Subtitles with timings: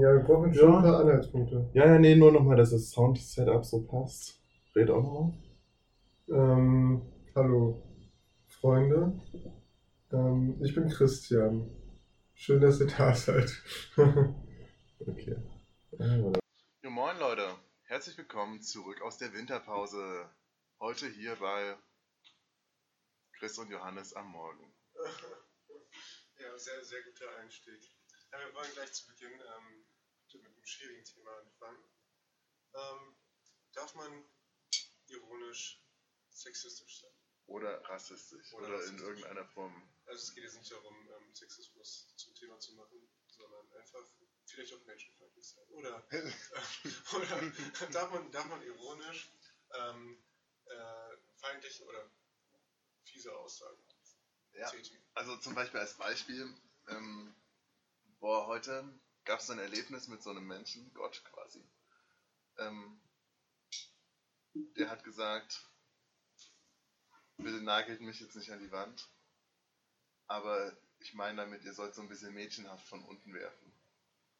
[0.00, 0.78] Ja, wir brauchen schon Ja.
[0.78, 1.70] ein paar Anhaltspunkte.
[1.74, 4.40] Ja, ja, nee, nur nochmal, dass das Sound-Setup so passt.
[4.74, 5.32] Red auch nochmal.
[6.28, 7.02] Ähm,
[7.34, 7.82] hallo,
[8.46, 9.20] Freunde.
[10.12, 11.70] Ähm, ich bin Christian.
[12.34, 13.50] Schön, dass ihr da seid.
[15.06, 15.34] Okay.
[15.92, 17.48] Ja, moin Leute,
[17.84, 20.28] herzlich willkommen zurück aus der Winterpause.
[20.78, 21.74] Heute hier bei
[23.38, 24.74] Chris und Johannes am Morgen.
[26.38, 27.80] Ja, sehr, sehr guter Einstieg.
[28.30, 29.84] Ja, wir wollen gleich zu Beginn ähm,
[30.38, 31.84] mit einem schwierigen Thema anfangen.
[32.74, 33.16] Ähm,
[33.72, 34.24] darf man
[35.06, 35.82] ironisch
[36.30, 37.10] sexistisch sein?
[37.46, 38.52] Oder rassistisch.
[38.54, 39.00] Oder Oder, in rassistisch.
[39.08, 39.92] irgendeiner Form.
[40.06, 44.06] Also es geht jetzt nicht darum, ähm, Sexismus zum Thema zu machen, sondern einfach
[44.46, 45.64] vielleicht auch menschenfeindlich sein.
[45.70, 46.32] Oder, äh,
[47.16, 47.52] oder
[47.92, 49.30] darf, man, darf man ironisch
[49.72, 50.22] ähm,
[50.66, 52.10] äh, feindliche oder
[53.04, 53.82] fiese Aussagen
[54.52, 54.70] Ja.
[54.70, 55.04] tätigen?
[55.14, 56.54] Also zum Beispiel als Beispiel,
[56.88, 57.34] ähm,
[58.20, 58.84] boah, heute
[59.30, 61.64] gab es so ein Erlebnis mit so einem Menschen, Gott quasi.
[62.58, 63.00] Ähm,
[64.76, 65.70] der hat gesagt,
[67.36, 69.08] bitte nagelt mich jetzt nicht an die Wand,
[70.26, 73.72] aber ich meine damit, ihr sollt so ein bisschen mädchenhaft von unten werfen.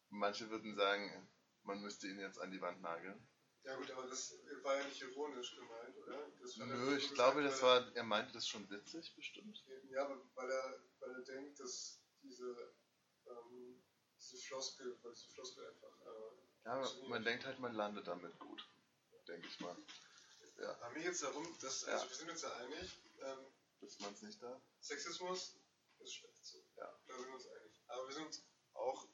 [0.09, 1.29] Manche würden sagen,
[1.63, 3.25] man müsste ihn jetzt an die Wand nageln.
[3.63, 6.27] Ja gut, aber das war ja nicht ironisch gemeint, oder?
[6.65, 9.63] Nö, ich glaube, gesagt, das war, er meinte das schon witzig, bestimmt.
[9.89, 12.75] Ja, aber weil er, weil er denkt, dass diese,
[13.25, 13.81] ähm,
[14.21, 18.67] diese Floskel, weil diese Floskel einfach äh, Ja, man denkt halt, man landet damit gut,
[19.27, 19.75] denke ich mal.
[20.59, 22.09] Ja, Aber mir geht es darum, dass, also Ja.
[22.09, 22.91] wir sind uns ja einig,
[23.21, 23.39] ähm,
[23.81, 24.61] ist man es nicht da?
[24.79, 25.55] Sexismus
[25.99, 26.45] ist schlecht.
[26.45, 26.63] So.
[26.77, 26.93] Ja.
[27.07, 27.81] Da sind wir uns einig.
[27.87, 29.07] Aber wir sind uns auch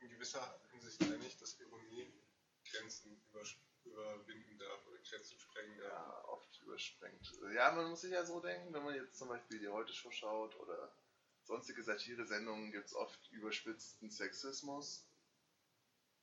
[0.00, 2.12] in gewisser Hinsicht einig, dass Ironie
[2.70, 3.22] Grenzen
[3.84, 5.92] überwinden darf oder Grenzen sprengen darf.
[5.92, 7.32] Ja, oft übersprengt.
[7.54, 10.56] Ja, man muss sich ja so denken, wenn man jetzt zum Beispiel die Heute-Show schaut
[10.56, 10.90] oder
[11.44, 15.06] sonstige Satire-Sendungen, gibt es oft überspitzten Sexismus.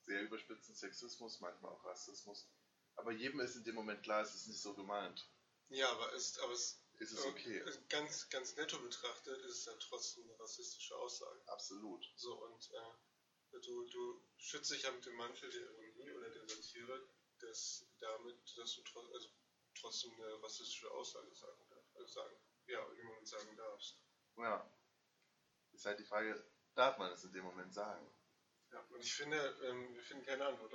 [0.03, 2.50] Sehr überspitzten Sexismus, manchmal auch Rassismus.
[2.95, 5.30] Aber jedem ist in dem Moment klar, es ist nicht so gemeint.
[5.69, 7.64] Ja, aber es, aber es Ist es okay?
[7.89, 11.42] ganz, ganz netto betrachtet ist es ja trotzdem eine rassistische Aussage.
[11.48, 12.05] Absolut.
[12.15, 16.48] So, und äh, du, du schützt dich ja mit dem Mantel der Ironie oder der
[16.48, 17.08] Satire,
[17.39, 19.30] dass damit, dass du tro also
[19.76, 21.95] trotzdem eine rassistische Aussage sagen darfst.
[21.95, 22.36] Also sagen,
[22.67, 23.98] ja, im Moment sagen darfst.
[24.37, 24.80] Ja.
[25.73, 26.43] Ist halt die Frage,
[26.76, 28.05] darf man es in dem Moment sagen?
[28.71, 30.73] Ja, und ich finde, ähm, wir finden keine Antwort.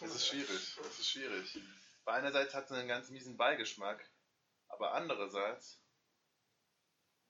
[0.00, 0.76] Das ist schwierig.
[0.76, 1.58] Das ist schwierig.
[2.04, 4.08] Weil einerseits hat es einen ganz miesen Beigeschmack,
[4.68, 5.80] aber andererseits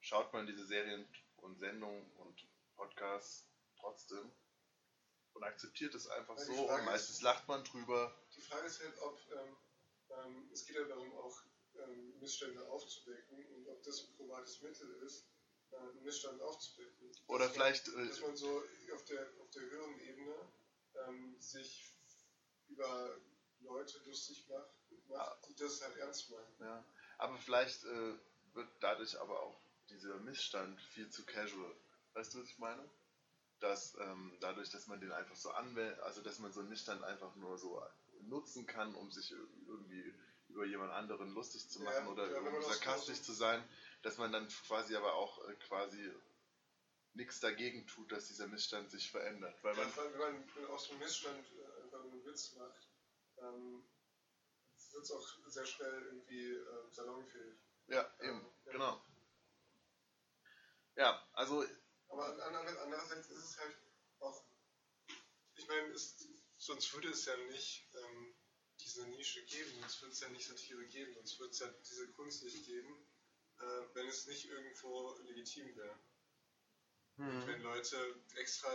[0.01, 1.07] schaut man diese Serien
[1.37, 4.33] und Sendungen und Podcasts trotzdem
[5.33, 8.15] und akzeptiert es einfach so Frage und meistens lacht man drüber.
[8.35, 9.57] Die Frage ist halt, ob ähm,
[10.11, 11.43] ähm, es geht ja darum, auch
[11.75, 15.27] ähm, Missstände aufzudecken und ob das ein probates Mittel ist,
[15.79, 17.11] einen Missstand aufzudecken.
[17.27, 18.63] Oder vielleicht, Man, dass äh, man so
[18.95, 20.35] auf der, auf der höheren Ebene
[21.07, 21.93] ähm, sich
[22.69, 23.17] über
[23.61, 24.71] Leute lustig macht,
[25.09, 26.57] macht die das halt ernst meinen.
[26.61, 26.85] ja,
[27.19, 28.15] aber vielleicht äh,
[28.55, 29.61] wird dadurch aber auch
[29.91, 31.75] dieser Missstand viel zu casual.
[32.15, 32.89] Weißt du, was ich meine?
[33.61, 37.03] Dass ähm, dadurch, dass man den einfach so anwendet, also dass man so einen Missstand
[37.05, 37.83] einfach nur so
[38.23, 40.15] nutzen kann, um sich irgendwie
[40.49, 43.63] über jemand anderen lustig zu machen Ja, oder ja, sarkastisch zu sein,
[44.03, 46.13] dass man dann quasi aber auch äh, quasi
[47.15, 49.57] nichts dagegen tut, dass dieser Missstand sich verändert.
[49.63, 52.89] Weil Ja, man, allem, wenn man aus dem Missstand äh, einfach einen Witz macht,
[53.39, 53.83] ähm,
[54.93, 57.55] wird es auch sehr schnell irgendwie äh, salonfähig.
[57.89, 58.73] ja, eben, Ja.
[58.73, 59.03] genau.
[60.97, 61.65] Ja, also
[62.09, 63.77] Aber an, an, andererseits ist es halt
[64.21, 64.43] auch,
[65.57, 66.17] ich meine, es-
[66.57, 68.35] sonst würde es ja nicht ähm,
[68.81, 72.09] diese Nische geben, sonst würde es ja nicht Satire geben, sonst würde es ja diese
[72.13, 73.07] Kunst nicht geben,
[73.61, 75.99] äh, wenn es nicht irgendwo legitim wäre.
[77.17, 78.69] hm, Wenn Leute extra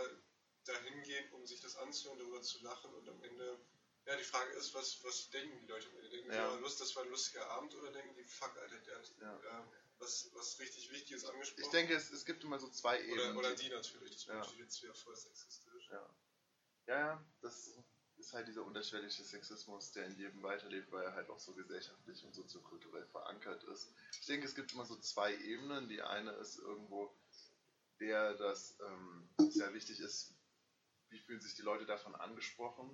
[0.64, 3.58] dahin gehen, um sich das anzuhören, darüber zu lachen und am Ende,
[4.06, 6.10] ja, die Frage ist, was, was denken die Leute am Ende?
[6.10, 6.50] Denken Ja.
[6.50, 9.12] die, oh, Lust, das war ein lustiger Abend oder denken die, fuck, Alter, der hat
[9.20, 9.36] Ja.
[9.60, 9.64] äh,
[9.98, 11.62] was, was richtig Wichtiges angesprochen?
[11.64, 13.36] ich denke, es, es gibt immer so zwei Oder, Ebenen.
[13.36, 14.52] oder die natürlich, das wäre Ja.
[14.58, 15.88] jetzt wieder voll sexistisch.
[15.90, 16.14] Ja.
[16.86, 17.70] ja, ja, das
[18.22, 22.24] ist halt dieser unterschwellige Sexismus, der in jedem weiterlebt, weil er halt auch so gesellschaftlich
[22.24, 23.92] und soziokulturell verankert ist.
[24.20, 25.88] Ich denke, es gibt immer so zwei Ebenen.
[25.88, 27.12] Die eine ist irgendwo
[27.98, 30.34] der, dass ähm, sehr wichtig ist,
[31.10, 32.88] wie fühlen sich die Leute davon angesprochen.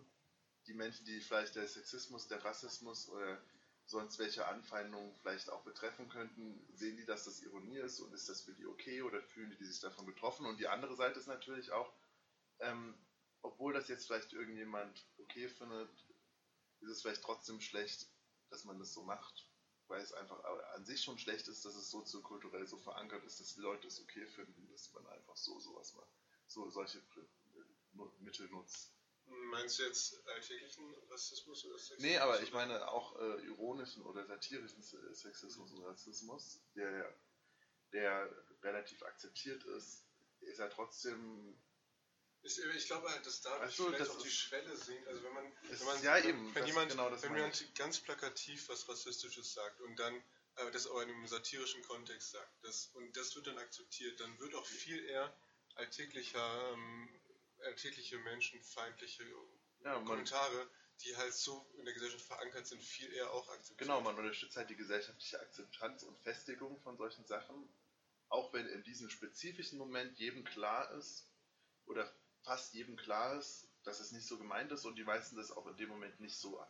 [0.67, 3.39] Die Menschen, die vielleicht der Sexismus, der Rassismus oder
[3.85, 8.29] sonst welche Anfeindungen vielleicht auch betreffen könnten, sehen die, dass das Ironie ist und ist
[8.29, 10.47] das für die okay oder fühlen die sich davon betroffen?
[10.47, 11.93] Und die andere Seite ist natürlich auch,
[12.61, 12.95] ähm,
[13.43, 15.91] obwohl das jetzt vielleicht irgendjemand okay findet,
[16.81, 18.07] ist es vielleicht trotzdem schlecht,
[18.51, 19.49] dass man das so macht,
[19.89, 20.43] weil es einfach
[20.75, 24.01] an sich schon schlecht ist, dass es soziokulturell so verankert ist, dass die Leute es
[24.01, 26.13] okay finden, dass man einfach so sowas macht,
[26.47, 27.03] so solche
[28.19, 28.93] Mittel nutzt.
[29.51, 32.03] Meinst du jetzt alltäglichen Rassismus oder Sexismus?
[32.03, 37.15] Nee, aber ich meine auch äh, ironischen oder satirischen Se- Sexismus und Rassismus, der,
[37.93, 38.31] der
[38.63, 40.07] relativ akzeptiert ist,
[40.41, 41.59] ist ja trotzdem.
[42.49, 45.07] Ich, ich glaube halt, dass dadurch so, vielleicht das auch die Schwelle sinkt.
[45.07, 48.69] Also wenn man, wenn man ja, eben, wenn das- jemand, genau wenn jemand ganz plakativ
[48.69, 50.23] was Rassistisches sagt und dann
[50.57, 54.39] äh, das auch in einem satirischen Kontext sagt, das, und das wird dann akzeptiert, dann
[54.41, 55.33] wird auch viel eher
[55.75, 57.09] alltäglicher, ähm,
[57.63, 59.25] alltägliche menschenfeindliche
[59.85, 60.69] Ja, Kommentare,
[61.03, 63.79] die halt so in der Gesellschaft verankert sind, viel eher auch akzeptiert.
[63.79, 67.69] Genau, man unterstützt halt die gesellschaftliche Akzeptanz und Festigung von solchen Sachen,
[68.29, 71.25] auch wenn in diesem spezifischen Moment jedem klar ist
[71.87, 72.13] oder
[72.43, 75.67] fast jedem klar ist, dass es nicht so gemeint ist und die meisten das auch
[75.67, 76.63] in dem Moment nicht so,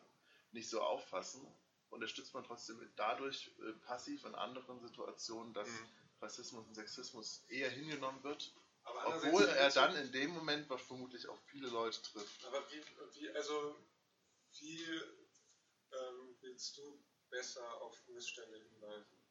[0.52, 1.46] nicht so auffassen,
[1.90, 5.88] unterstützt man trotzdem dadurch äh, passiv in anderen Situationen, dass Mhm.
[6.20, 8.52] Rassismus und Sexismus eher hingenommen wird,
[8.84, 12.44] obwohl er dann in dem Moment was vermutlich auch viele Leute trifft.
[12.44, 12.82] Aber wie,
[13.14, 13.76] wie also,
[14.58, 14.84] wie
[15.92, 19.24] ähm, willst du besser auf Missstände hinweisen?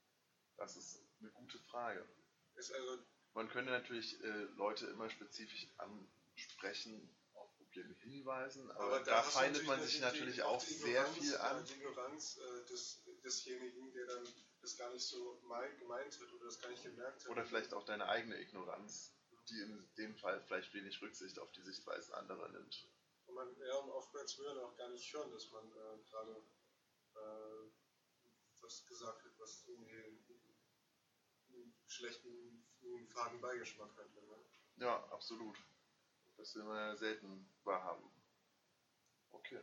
[0.58, 2.08] Das ist eine gute Frage.
[2.56, 3.00] Ist also,
[3.34, 5.68] Man könnte natürlich äh, Leute immer spezifisch
[6.38, 11.64] ansprechen, auf Probleme hinweisen, aber, aber da feindet man sich natürlich auch sehr viel an.
[11.66, 14.28] Die Ignoranz äh, des, desjenigen, der dann
[14.62, 17.30] das gar nicht so mein, gemeint hat oder das gar nicht gemerkt hat.
[17.30, 19.14] Oder vielleicht auch deine eigene Ignoranz,
[19.50, 22.88] die in dem Fall vielleicht wenig Rücksicht auf die Sichtweisen anderer nimmt.
[23.28, 26.44] Und man, ja, und oftmals will man auch gar nicht hören, dass man äh, gerade
[27.16, 27.72] äh,
[28.62, 29.96] was gesagt hat, was irgendwie
[31.50, 32.66] einen schlechten,
[33.10, 34.14] faden Beigeschmack hat.
[34.16, 34.22] Ne?
[34.78, 35.58] Ja, absolut.
[36.38, 38.10] Das will man ja selten wahrhaben.
[39.32, 39.62] Okay.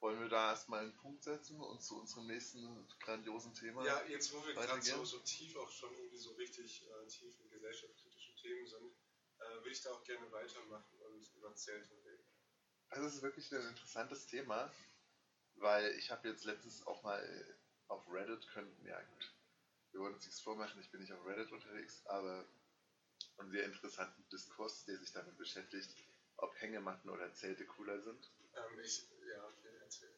[0.00, 3.84] Wollen wir da erstmal einen Punkt setzen und zu unserem nächsten grandiosen Thema?
[3.84, 7.40] Ja, jetzt wo wir gerade so, so tief auch schon irgendwie so richtig äh, tief
[7.40, 8.92] in gesellschaftskritischen Themen sind,
[9.38, 12.24] äh, will ich da auch gerne weitermachen und über Zelte reden.
[12.90, 14.70] Also es ist wirklich ein interessantes Thema,
[15.54, 17.58] weil ich habe jetzt letztens auch mal
[17.88, 19.34] auf Reddit können, ja gut,
[19.92, 22.46] wir wollen uns nichts vormachen, ich bin nicht auf Reddit unterwegs, aber
[23.38, 25.90] einen sehr interessanten Diskurs, der sich damit beschäftigt,
[26.36, 28.30] ob Hängematten oder Zelte cooler sind.
[28.54, 30.14] Ähm, ich, ja, okay, erzähl.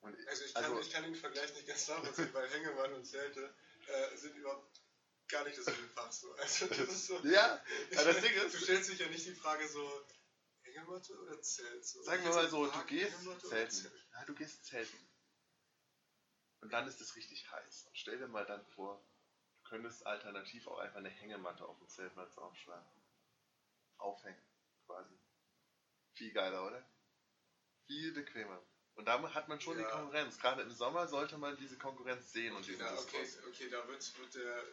[0.00, 3.04] Und Also ich kann, Also- ich kann den Vergleich nicht ganz nachvollziehen, weil Hängematten und
[3.04, 3.54] Zelte
[3.86, 4.80] äh, sind überhaupt
[5.28, 6.32] gar nicht dasselbe Fach so.
[6.34, 7.18] Also das ist so.
[7.26, 10.06] ja, Ich aber das Ding ist- Du stellst dich ja nicht die Frage so,
[10.62, 11.84] Hängematte oder Zelt?
[11.84, 13.70] So, sagen wir mal so, du gehst zelten.
[13.70, 13.92] Zelt?
[14.12, 14.96] Ja, du gehst zelten.
[16.60, 17.86] Und dann ist es richtig heiß.
[17.86, 19.04] Und stell dir mal dann vor,
[19.68, 22.88] könntest alternativ auch einfach eine Hängematte auf dem Zeltplatz aufschlagen.
[23.98, 24.42] Aufhängen,
[24.86, 25.14] quasi.
[26.14, 26.84] Viel geiler, oder?
[27.86, 28.62] Viel bequemer.
[28.94, 29.84] Und damit hat man schon Ja.
[29.84, 30.38] die Konkurrenz.
[30.38, 33.46] Gerade im Sommer sollte man diese Konkurrenz sehen und Okay, diesen da, okay, Diskurs.
[33.46, 34.64] okay, da wird, wird der,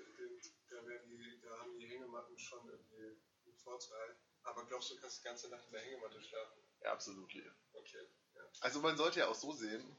[0.69, 4.15] da, werden die, da haben die Hängematten schon irgendwie einen Vorteil.
[4.43, 6.59] Aber glaubst du, du kannst die ganze Nacht in der Hängematte schlafen?
[6.81, 7.31] Ja, absolut.
[7.73, 8.07] Okay.
[8.61, 9.95] Also man sollte ja auch so sehen,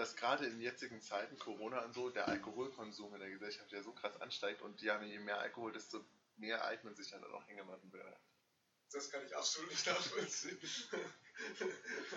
[0.00, 3.92] dass gerade in jetzigen Zeiten, Corona und so, der Alkoholkonsum in der Gesellschaft ja so
[3.92, 6.02] krass ansteigt und ja, je mehr Alkohol, desto
[6.36, 8.18] mehr eignen sich dann auch Hängematten bereit.
[8.90, 10.58] Das kann ich absolut nicht nachvollziehen.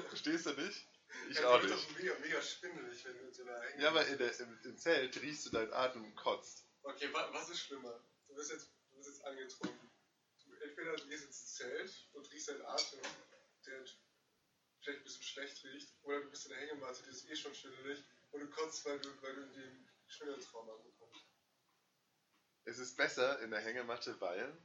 [0.08, 0.88] Verstehst du nicht?
[1.30, 1.74] Ich ja, auch nicht.
[1.74, 4.60] doch mega, mega schwindelig, wenn du in so einer Hängematte Ja, aber in der, im,
[4.64, 6.66] im Zelt riechst du deinen Atem und kotzt.
[6.84, 8.02] Okay, wa was ist schlimmer?
[8.30, 9.92] Du bist jetzt, du bist jetzt angetrunken.
[10.42, 13.02] Du, entweder du gehst ins Zelt und riechst deinen Atem,
[13.66, 13.86] der
[14.84, 17.56] vielleicht ein bisschen schlecht riecht, oder du bist in der Hängematte, die ist eh schon
[17.56, 21.24] schwindelig, und du kotzt, weil du, weil du irgendwie einen Schwindeltrauma bekommst.
[22.66, 24.58] Es ist besser in der Hängematte, weil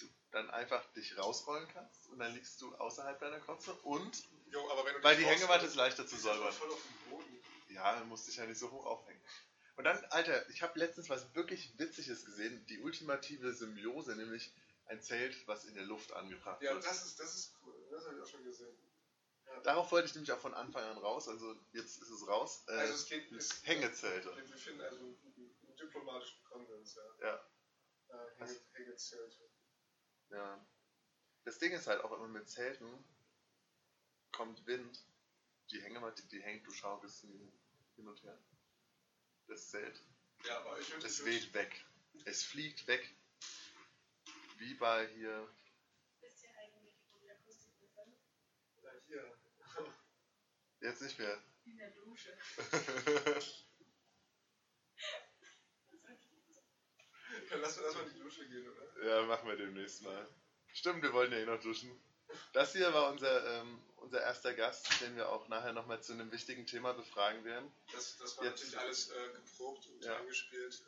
[0.00, 4.68] du dann einfach dich rausrollen kannst und dann liegst du außerhalb deiner Kotze und Jo,
[4.68, 6.52] du weil dich die Hängematte ist leichter zu du säubern.
[6.52, 7.42] voll auf dem Boden.
[7.68, 9.20] Ja, dann musste ich ja nicht so hoch aufhängen.
[9.76, 14.52] Und dann, Alter, ich habe letztens was wirklich Witziges gesehen, die ultimative Symbiose, nämlich
[14.86, 16.84] ein Zelt, was in der Luft angebracht Ja, wird.
[16.84, 17.74] das ist, das ist cool.
[17.90, 18.76] Das habe ich auch schon gesehen.
[19.60, 22.64] Darauf wollte ich nämlich auch von Anfang an raus, also jetzt ist es raus.
[22.68, 24.34] Äh, Also es geht es, Hängezelte.
[24.36, 27.26] Wir, finden also einen, diplomatischen Konsens, ja.
[27.26, 27.50] Ja.
[28.08, 29.50] Äh, Hänge, Hängezelte.
[30.30, 30.66] Ja.
[31.44, 33.04] Das Ding ist halt auch immer mit Zelten,
[34.30, 35.04] kommt Wind,
[35.70, 37.52] die Hängematte, die hängt, du schaukelst hin
[37.96, 38.38] hin und her.
[39.48, 40.00] Das Zelt.
[40.44, 41.84] Ja, aber ich Es weht weg.
[42.24, 43.14] Es fliegt weg.
[44.58, 45.48] Wie bei hier.
[46.20, 48.20] Wisst ihr eigentlich, wo die Akustik befindet?
[48.82, 49.38] Ja, hier.
[50.82, 51.38] Jetzt nicht mehr.
[51.64, 52.36] In der Dusche.
[57.50, 59.06] Dann lass, lass mal in die Dusche gehen, oder?
[59.06, 60.26] ja, machen wir demnächst mal.
[60.72, 61.90] Stimmt, wir wollten ja eh noch duschen.
[62.52, 66.32] Das hier war unser, ähm, unser erster Gast, den wir auch nachher nochmal zu einem
[66.32, 67.70] wichtigen Thema befragen werden.
[67.92, 70.16] Das, das war Jetzt- natürlich alles äh, geprobt und Ja.
[70.16, 70.82] eingespielt.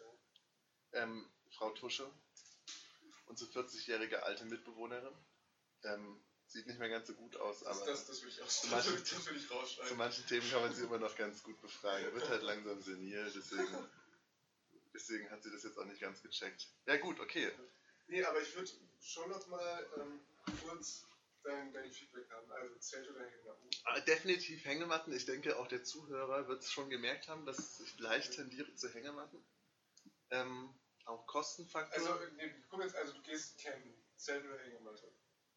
[0.92, 1.02] Ja.
[1.02, 2.10] Ähm, Frau Tusche,
[3.26, 5.14] unsere 40-jährige alte Mitbewohnerin.
[5.82, 6.22] Ähm,
[6.54, 8.70] sieht nicht mehr ganz so gut aus, Das, aber das, das will ich auch das
[8.70, 11.60] Beispiel- will, das will ich zu manchen Themen kann man sie immer noch ganz gut
[11.60, 12.14] befragen.
[12.14, 13.66] Wird halt langsam senil, deswegen,
[14.94, 16.68] deswegen hat sie das jetzt auch nicht ganz gecheckt.
[16.86, 17.50] Ja gut, okay.
[18.06, 18.70] Nee, aber ich würde
[19.00, 20.20] schon noch mal ähm,
[20.62, 21.04] kurz
[21.42, 22.50] dein, dein Feedback haben.
[22.52, 23.70] Also Zelt oder Hängematten?
[23.84, 25.12] Aber definitiv Hängematten.
[25.12, 28.88] Ich denke, auch der Zuhörer wird es schon gemerkt haben, dass ich leicht tendiere zu
[28.90, 29.44] Hängematten.
[30.30, 30.72] Ähm,
[31.06, 31.98] auch Kostenfaktor.
[31.98, 35.10] Also, nee, guck jetzt, also du gehst campen, Zelt oder Hängematte?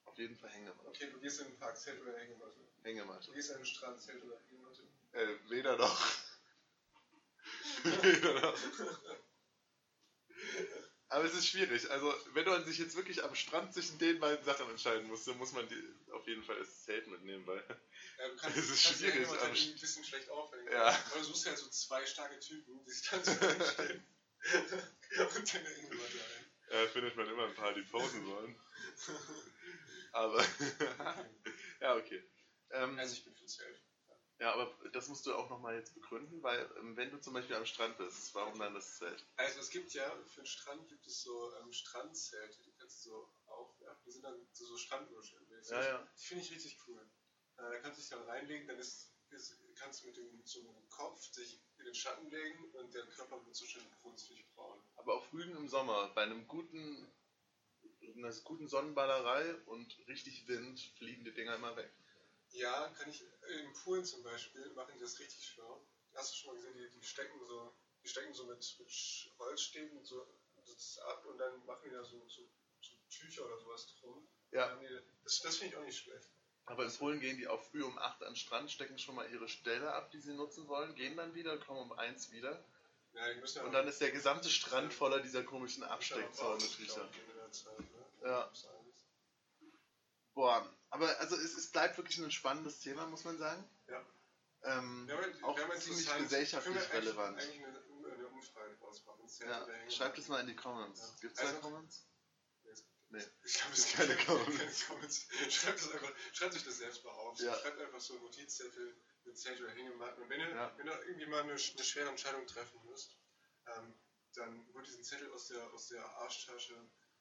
[0.07, 0.87] Auf jeden Fall Hängematte.
[0.87, 2.55] Okay, du gehst in den Park, Zelt oder Hängematte?
[2.83, 3.27] Hängematte.
[3.27, 4.81] Du gehst an den Strand, Zelt oder Hängematte?
[5.13, 6.07] Äh, weder noch.
[7.83, 8.57] weder noch.
[11.09, 11.89] Aber es ist schwierig.
[11.89, 15.37] Also, wenn man sich jetzt wirklich am Strand zwischen den beiden Sachen entscheiden muss, dann
[15.37, 17.63] muss man die auf jeden Fall das Zelt mitnehmen, weil.
[18.19, 20.71] Ja, du kannst, Das ist kannst die schwierig, Hängematte aber- halt ein bisschen schlecht aufhängen.
[20.71, 20.87] Ja.
[20.89, 24.05] Aber du suchst halt so zwei starke Typen, die sich dann so hinstellen
[25.35, 26.36] und deine Hängematte ein.
[26.69, 28.59] Äh, findet man immer ein paar, die posen wollen.
[30.11, 30.43] Aber.
[31.81, 32.23] ja, okay.
[32.71, 33.81] Ähm, Also ich bin für Zelt.
[34.39, 37.55] ja, aber das musst du auch nochmal jetzt begründen, weil, ähm, wenn du zum Beispiel
[37.55, 39.25] am Strand bist, warum dann das Zelt?
[39.37, 43.09] Also es gibt ja, für den Strand gibt es so ähm, Strandzelte, die kannst du
[43.11, 44.03] so aufwerfen.
[44.05, 45.47] Die sind dann so, so Strandmuscheln.
[45.69, 46.11] Ja, ja.
[46.19, 47.01] Die finde ich richtig cool.
[47.57, 50.59] Äh, da kannst du dich dann reinlegen, dann ist, ist, kannst du mit dem, so
[50.59, 54.79] einem Kopf dich den Schatten legen und der Körper wird so schön brunstlich braun.
[54.97, 57.11] Aber auf Rügen im Sommer, bei einem guten,
[58.15, 61.91] einer guten Sonnenballerei und richtig Wind, fliegen die Dinger immer weg.
[62.51, 63.23] Ja, kann ich,
[63.59, 65.85] in Poolen zum Beispiel machen die das richtig schlau.
[66.13, 70.03] Hast du schon mal gesehen, die, die stecken so, die stecken so mit, mit Holzstäben
[70.03, 70.25] so
[70.65, 72.41] das ab und dann machen die da so, so,
[72.81, 74.27] so Tücher oder sowas drum.
[74.51, 74.77] Ja.
[75.23, 76.29] Das, das finde ich auch nicht schlecht.
[76.67, 79.29] Aber in Polen gehen die auch früh um 8 an den Strand, stecken schon mal
[79.31, 82.61] ihre Stelle ab, die sie nutzen wollen, gehen dann wieder, kommen um 1 wieder.
[83.13, 85.83] Ja, ja Und dann ist der gesamte Strand voller dieser komischen
[87.35, 88.05] der Zeit, ne?
[88.21, 88.51] Ja.
[90.33, 93.63] Boah, aber also es, es bleibt wirklich ein spannendes Thema, muss man sagen.
[93.87, 94.05] Ja.
[94.63, 97.39] Ähm, ja- auch ja ziemlich gesellschaftlich eigentlich- relevant.
[97.39, 99.27] Eigentlich eine, eine Umfrage draus machen.
[99.39, 100.99] Ja, schreibt es mal in die Comments.
[100.99, 101.15] Ja.
[101.21, 102.05] Gibt es da Also- Comments?
[103.09, 103.23] Nee.
[103.45, 104.57] Ich glaube, Gibt es keine gibt Comments.
[104.57, 105.27] keine Comments.
[105.49, 107.39] Schreibt, es einfach, schreibt euch das selbst mal auf.
[107.39, 107.57] Ja.
[107.59, 110.23] Schreibt einfach so Notizzettel mit Zelt oder Hängematten.
[110.23, 110.77] Und wenn ihr, Ja.
[110.77, 113.17] wenn ihr irgendwie mal eine, eine schwere Entscheidung treffen müsst,
[113.67, 113.97] ähm,
[114.33, 116.75] dann holt diesen Zettel aus der, aus der Arschtasche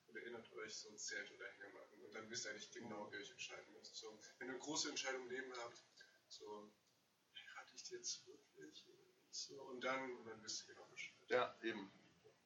[0.06, 2.02] und erinnert euch so Zelt oder Hängematten.
[2.02, 3.96] Und dann wisst ihr eigentlich genau, wie ihr euch entscheiden müsst.
[3.96, 5.84] So, wenn ihr eine große Entscheidung im Leben habt,
[6.28, 6.72] so,
[7.56, 8.84] rate ich dir jetzt wirklich?
[9.30, 11.14] So, und dann, und dann wisst ihr genau Bescheid.
[11.28, 11.92] Ja, eben.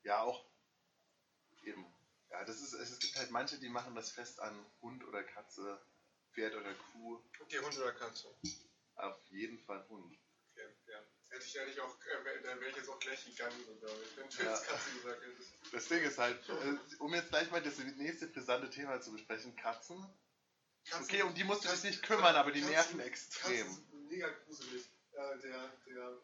[0.03, 0.45] Ja, auch.
[1.63, 1.87] Eben.
[2.31, 5.81] Ja, das ist, es gibt halt manche, die machen das fest an Hund oder Katze,
[6.33, 7.21] Pferd oder Kuh.
[7.41, 8.29] Okay, Hund oder Katze?
[8.95, 10.17] Auf jeden Fall Hund.
[10.53, 10.99] Okay, ja.
[11.31, 14.17] Hätte ich eigentlich auch, äh, dann wäre ich jetzt auch gleich gegangen, glaube ich.
[14.17, 14.51] Wenn du Ja.
[14.55, 15.51] jetzt Katze gesagt hättest.
[15.73, 19.55] Das Ding ist halt, äh, um jetzt gleich mal das nächste brisante Thema zu besprechen,
[19.57, 19.97] Katzen.
[20.87, 23.67] Katzen- Okay, um die musst du dich nicht kümmern, aber die Katzen- nerven extrem.
[23.67, 24.89] Katzen sind mega gruselig.
[25.13, 26.19] Äh, der der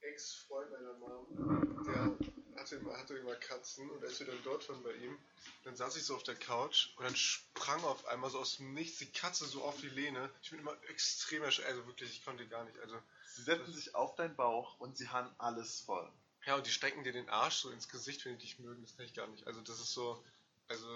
[0.00, 4.82] Ex-Freund meiner Mom, der hatte immer, hatte immer Katzen und als wir dann dort waren
[4.82, 5.18] bei ihm,
[5.64, 8.72] dann saß ich so auf der Couch und dann sprang auf einmal so aus dem
[8.72, 10.30] Nichts die Katze so auf die Lehne.
[10.42, 12.78] Ich bin immer extrem ersch- also wirklich, ich konnte gar nicht.
[12.78, 12.96] Also
[13.34, 16.08] Sie setzen sich auf deinen Bauch und sie haben alles voll.
[16.44, 18.96] Ja, und die stecken dir den Arsch so ins Gesicht, wenn die dich mögen, das
[18.96, 19.46] kann ich gar nicht.
[19.46, 20.22] Also das ist so,
[20.68, 20.86] also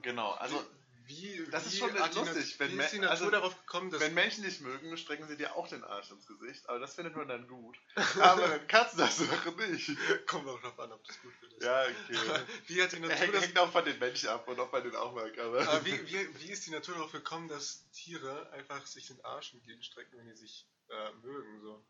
[0.00, 0.64] Genau, also
[1.06, 3.90] wie, das wie ist schon die lustig, wenn wie ist die Natur also, darauf gekommen,
[3.90, 6.94] dass wenn Menschen dich mögen, strecken sie dir auch den Arsch ins Gesicht, aber das
[6.94, 7.76] findet man dann gut.
[8.20, 9.90] Aber wenn Katzen das machen nicht.
[10.26, 11.62] kommt auch drauf an, ob das gut ist.
[11.62, 12.42] Ja, okay.
[12.66, 14.82] Wie hat die Natur Hängt, das, hängt auch von den Menschen ab und ob man
[14.82, 15.68] den auch mag, aber.
[15.68, 19.52] aber wie, wie, wie ist die Natur darauf gekommen, dass Tiere einfach sich den Arsch
[19.54, 21.84] entgegenstrecken, wenn die sich äh, mögen so?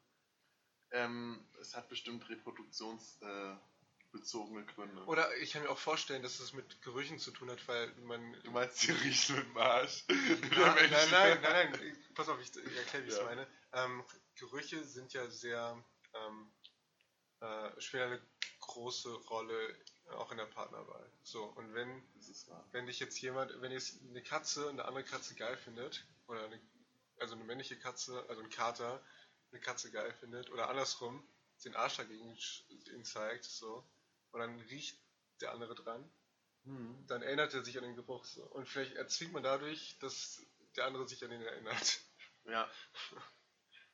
[0.92, 3.71] Ähm, es hat bestimmt reproduktionsbezogene äh,
[4.12, 5.04] bezogene Gründe.
[5.06, 8.32] Oder ich kann mir auch vorstellen, dass es mit Gerüchen zu tun hat, weil man
[8.44, 10.04] Du meinst, die riechen mit dem Arsch?
[10.08, 10.18] nein,
[10.50, 13.24] nein, nein, nein, nein, pass auf, ich, erkläre, wie ich es Ja.
[13.24, 13.46] meine.
[13.72, 14.04] Ähm,
[14.36, 15.82] Gerüche sind ja sehr,
[16.14, 16.52] ähm,
[17.40, 18.22] äh, spielen eine
[18.60, 19.76] große Rolle
[20.10, 21.10] auch in der Partnerwahl.
[21.22, 22.02] So, und wenn,
[22.72, 26.60] wenn dich jetzt jemand, wenn jetzt eine Katze eine andere Katze geil findet, oder eine,
[27.18, 29.02] also eine männliche Katze, also ein Kater,
[29.50, 31.26] eine Katze geil findet, oder andersrum,
[31.64, 32.36] den Arsch dagegen
[32.92, 33.84] ihm zeigt, so,
[34.32, 34.98] und dann riecht
[35.40, 36.10] der andere dran,
[36.64, 37.06] Hm.
[37.08, 38.44] dann erinnert er sich an den Geruch so.
[38.44, 40.46] Und vielleicht erzwingt man dadurch, dass
[40.76, 42.00] der andere sich an ihn erinnert.
[42.44, 42.68] Ja.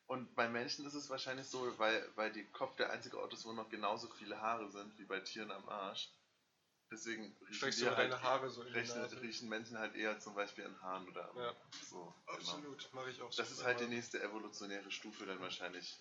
[0.07, 3.45] Und bei Menschen ist es wahrscheinlich so, weil, weil die Kopf der einzige Ort ist,
[3.45, 6.09] wo noch genauso viele Haare sind wie bei Tieren am Arsch.
[6.91, 8.71] Deswegen riechen, halt, so die
[9.17, 11.55] riechen, Menschen halt eher zum Beispiel an Haaren oder am, Ja.
[11.83, 11.97] so.
[11.97, 12.39] Genau.
[12.39, 13.43] Absolut, mache ich auch so.
[13.43, 15.99] Das ist halt die nächste evolutionäre Stufe dann wahrscheinlich.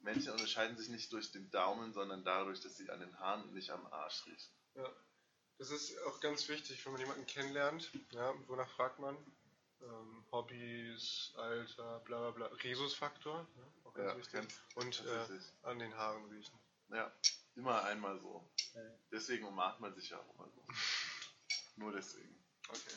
[0.00, 3.54] Menschen unterscheiden sich nicht durch den Daumen, sondern dadurch, dass sie an den Haaren und
[3.54, 4.52] nicht am Arsch riechen.
[4.74, 4.90] Ja.
[5.58, 7.90] Das ist auch ganz wichtig, wenn man jemanden kennenlernt.
[8.10, 9.16] Ja, wonach fragt man?
[9.80, 12.56] Ähm, Hobbys, Alter, bla bla bla.
[12.62, 14.60] Rhesusfaktor, ja, auch ganz Ja, wichtig.
[14.74, 16.58] Und äh, an den Haaren riechen.
[16.90, 17.12] Ja,
[17.54, 18.48] immer einmal so.
[19.10, 20.62] Deswegen umarmt man sich ja auch immer so.
[21.76, 22.34] Nur deswegen.
[22.68, 22.96] Okay.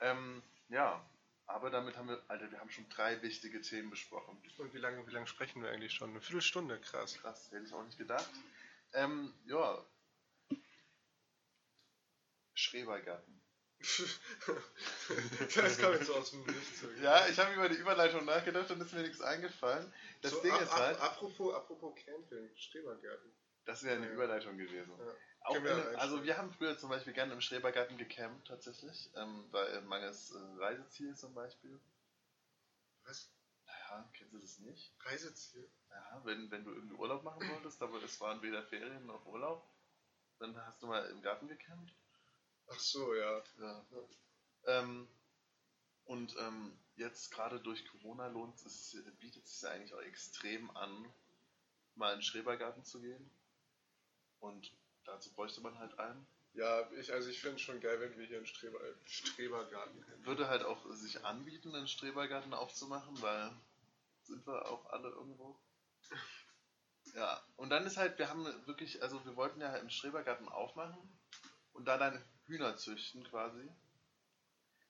[0.00, 1.04] Ähm, ja,
[1.46, 4.40] aber damit haben wir, Alter, wir haben schon drei wichtige Themen besprochen.
[4.58, 6.10] Und wie lange, wie lange sprechen wir eigentlich schon?
[6.10, 7.18] Eine Viertelstunde, krass.
[7.18, 8.30] Krass, hätte ich auch nicht gedacht.
[8.92, 9.84] Ähm, ja.
[12.54, 13.40] Schrebergarten.
[15.54, 16.82] das kam jetzt so aus dem Nichts.
[17.02, 19.92] Ja, ich habe über die Überleitung nachgedacht und ist mir nichts eingefallen.
[20.22, 23.30] Das so, Ding ab, ist halt, apropos, apropos Camping, Strebergärten.
[23.66, 24.08] das wäre eine.
[24.08, 24.92] Überleitung gewesen.
[24.98, 25.14] Ja.
[25.46, 29.80] Auch in, also wir haben früher zum Beispiel gerne im Schrebergarten gecampt tatsächlich, ähm, bei
[29.82, 31.78] mangels äh, Reiseziel zum Beispiel.
[33.04, 33.30] Was?
[33.64, 34.92] Naja, kennst du das nicht?
[35.04, 35.70] Reiseziel?
[35.88, 39.64] Ja, wenn, wenn du irgendwie Urlaub machen wolltest, aber es waren weder Ferien noch Urlaub,
[40.40, 41.94] dann hast du mal im Garten gecampt.
[42.66, 43.40] Ach so, ja.
[43.60, 43.86] Ja.
[44.66, 45.06] Ähm,
[46.06, 50.76] und ähm, jetzt gerade durch Corona lohnt es, bietet es sich ja eigentlich auch extrem
[50.76, 51.12] an,
[51.94, 53.30] mal in den Schrebergarten zu gehen.
[54.40, 54.72] Und
[55.06, 56.26] dazu bräuchte man halt einen.
[56.54, 60.02] Ja, ich, also ich finde es schon geil, wenn wir hier einen Streber, äh, Strebergarten
[60.04, 60.26] hätten.
[60.26, 63.52] Würde halt auch sich anbieten, einen Strebergarten aufzumachen, weil
[64.22, 65.60] sind wir auch alle irgendwo.
[67.14, 70.98] Ja, und dann ist halt, wir haben wirklich, also wir wollten ja einen Strebergarten aufmachen
[71.72, 73.70] und da dann Hühner züchten quasi.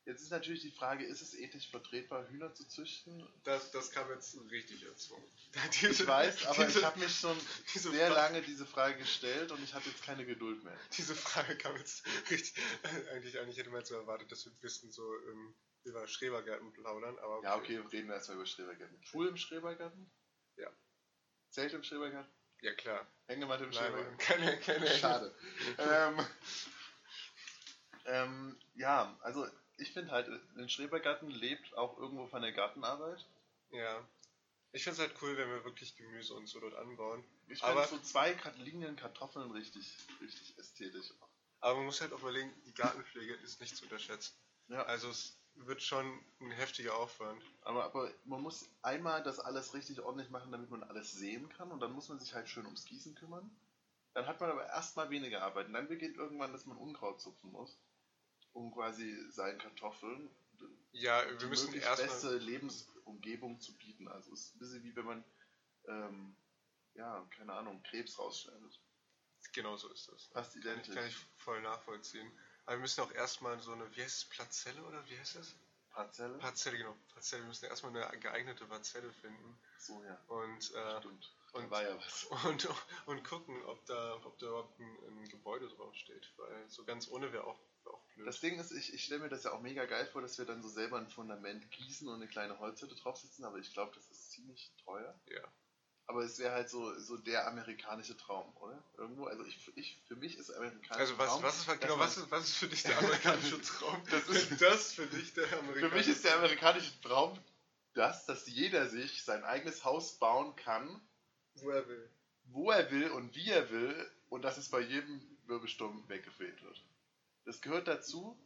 [0.06, 3.28] Jetzt ist natürlich die Frage, ist es ethisch vertretbar, Hühner zu züchten?
[3.42, 5.24] Das, das kam jetzt richtig erzwungen.
[5.82, 7.36] Ich weiß, aber ich habe mich schon
[7.74, 10.78] diese sehr Fra- lange diese Frage gestellt und ich habe jetzt keine Geduld mehr.
[10.96, 12.54] Diese Frage kam jetzt richtig.
[13.12, 17.18] Eigentlich, eigentlich hätte man jetzt erwartet, dass wir ein bisschen so ähm, über Schrebergärten plaudern,
[17.18, 19.00] aber Ja, okay, reden wir erstmal über Schrebergarten.
[19.10, 20.08] Pool im Schrebergarten?
[20.56, 20.70] Ja.
[21.50, 22.32] Zelt im Schrebergarten?
[22.60, 23.06] Ja, klar.
[23.26, 24.18] Hängematte im Schrebergarten?
[24.18, 24.86] keine, keine.
[24.88, 25.34] Schade.
[25.78, 26.26] ähm,
[28.04, 29.48] ähm, ja, also
[29.78, 33.24] ich finde halt, ein Schrebergarten lebt auch irgendwo von der Gartenarbeit.
[33.70, 34.02] Ja.
[34.72, 37.24] Ich finde es halt cool, wenn wir wirklich Gemüse und so dort anbauen.
[37.48, 41.12] Ich Aber- finde so zwei Kat- liegenden Kartoffeln richtig, richtig ästhetisch.
[41.60, 44.34] Aber man muss halt auch überlegen, die Gartenpflege ist nicht zu unterschätzen.
[44.68, 47.42] Ja, Also es wird schon ein heftiger Aufwand.
[47.62, 51.70] aber, aber man muss einmal das alles richtig ordentlich machen, damit man alles sehen kann
[51.72, 53.50] und dann muss man sich halt schön ums Gießen kümmern.
[54.12, 57.52] Dann hat man aber erstmal weniger Arbeit und dann beginnt irgendwann, dass man Unkraut zupfen
[57.52, 57.78] muss,
[58.56, 60.30] um quasi seinen Kartoffeln
[60.92, 62.08] Ja, die wir müssen möglichst erstmal.
[62.08, 64.08] beste Lebensumgebung zu bieten.
[64.08, 65.24] Also es ist ein bisschen wie wenn man,
[65.86, 66.36] ähm,
[66.94, 68.80] ja, keine Ahnung, Krebs rausschneidet.
[69.52, 70.24] Genau so ist das.
[70.26, 70.94] Fast Kann ich, identisch.
[70.94, 72.30] kann ich voll nachvollziehen.
[72.64, 75.54] Aber wir müssen auch erstmal so eine, wie heißt es, Plazelle oder wie heißt das?
[75.90, 76.36] Parzelle?
[76.38, 76.96] Parzelle, genau.
[77.12, 77.42] Parzelle.
[77.42, 80.18] Wir müssen erstmal eine geeignete Parzelle finden so, ja.
[80.28, 81.32] und, äh, Stimmt.
[81.52, 82.24] und- ja was.
[82.44, 82.68] und,
[83.06, 86.32] und gucken, ob da, ob da überhaupt ein, ein Gebäude draufsteht.
[86.36, 88.26] Weil so ganz ohne wäre auch, auch blöd.
[88.26, 90.44] Das Ding ist, ich, ich stelle mir das ja auch mega geil vor, dass wir
[90.44, 94.08] dann so selber ein Fundament gießen und eine kleine Holzhütte draufsetzen, aber ich glaube, das
[94.10, 95.18] ist ziemlich teuer.
[95.26, 95.42] ja.
[96.08, 98.80] Aber es wäre halt so, so der amerikanische Traum, oder?
[98.96, 101.42] Irgendwo, also ich, ich für mich ist amerikanischer Also was, Traum.
[101.42, 104.00] was, ist, dass genau, was, ist, was ist für dich der amerikanische Traum?
[104.08, 107.36] Das ist- das für dich der amerikanische Für mich ist der amerikanische Traum
[107.94, 111.00] das, dass jeder sich sein eigenes Haus bauen kann,
[111.56, 112.08] Wo er will.
[112.44, 116.84] wo er will und wie er will und dass es bei jedem Wirbelsturm weggefehlt wird.
[117.46, 118.36] Das gehört dazu,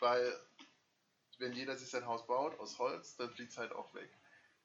[0.00, 0.40] weil
[1.38, 4.10] wenn jeder sich sein Haus baut aus Holz, dann fliegt es halt auch weg.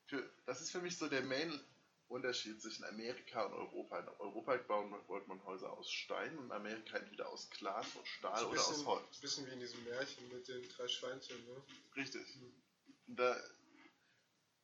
[0.05, 3.99] Für, das ist für mich so der Main-Unterschied zwischen Amerika und Europa.
[3.99, 8.07] In Europa bauen, baut man Häuser aus Stein und in Amerika entweder aus Glas, aus
[8.07, 9.19] Stahl ein oder aus Holz.
[9.19, 11.61] bisschen wie in diesem Märchen mit den drei Schweinchen, ne?
[11.97, 12.25] Richtig.
[13.07, 13.35] Und da,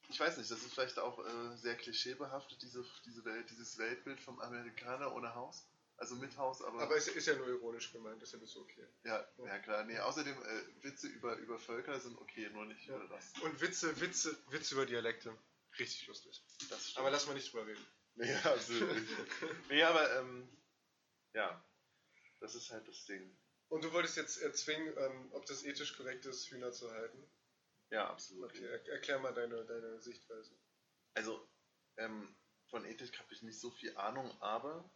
[0.08, 4.22] ich weiß nicht, das ist vielleicht auch äh, sehr klischeebehaftet, diese, diese Welt, dieses Weltbild
[4.22, 5.68] vom Amerikaner ohne Haus.
[5.98, 6.82] Also mit Haus, aber.
[6.82, 8.86] Aber es ist ja nur ironisch gemeint, ist es okay.
[9.04, 9.84] ja, ja, klar.
[9.86, 12.98] Nee, außerdem, äh, Witze über, über Völker sind okay, nur nicht Ja.
[12.98, 13.32] über das.
[13.42, 15.38] Und Witze, Witze, Witze über Dialekte.
[15.80, 16.44] Richtig lustig.
[16.70, 16.98] das stimmt.
[17.00, 17.86] Aber lass mal nicht drüber reden.
[18.16, 18.94] Nee, absolut.
[18.94, 19.10] nicht.
[19.70, 20.50] nee, aber, ähm,
[21.34, 21.66] ja.
[22.40, 23.38] Das ist halt das Ding.
[23.70, 27.30] Und du wolltest jetzt erzwingen, ähm, ob das ethisch korrekt ist, Hühner zu halten.
[27.90, 28.52] Ja, absolut.
[28.52, 30.58] Okay, er erklär mal deine, deine Sichtweise.
[31.14, 31.48] Also,
[31.98, 32.36] ähm,
[32.70, 34.90] von Ethik habe ich nicht so viel Ahnung, aber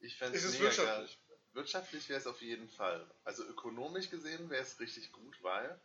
[0.00, 1.18] ich fände es mega wirtschaftlich?
[1.28, 1.38] Geil.
[1.52, 3.04] Wirtschaftlich wäre es auf jeden Fall.
[3.24, 5.80] Also ökonomisch gesehen wäre es richtig gut, weil.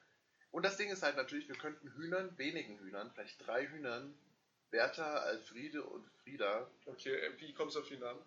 [0.51, 4.13] Und das Ding ist halt natürlich, wir könnten Hühnern, wenigen Hühnern, vielleicht drei Hühnern,
[4.69, 8.21] Bertha, Alfriede und Frieda, Okay, äh, wie kommst du auf die Namen?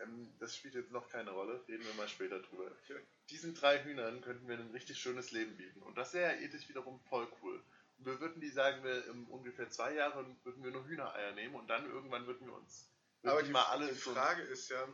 [0.00, 2.70] ähm, das spielt jetzt noch keine Rolle, reden wir mal später drüber.
[2.84, 3.00] Okay.
[3.30, 5.82] Diesen drei Hühnern könnten wir ein richtig schönes Leben bieten.
[5.82, 7.60] Und das wäre ja ethisch wiederum voll cool.
[7.98, 11.56] Und wir würden die, sagen wir, in ungefähr zwei Jahren würden wir nur Hühnereier nehmen
[11.56, 12.88] und dann irgendwann würden wir uns
[13.22, 14.86] würden Aber die die, mal alle die so- Frage ist ja,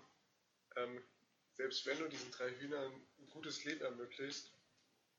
[0.76, 1.02] ähm,
[1.54, 4.50] selbst wenn du diesen drei Hühnern ein gutes Leben ermöglicht,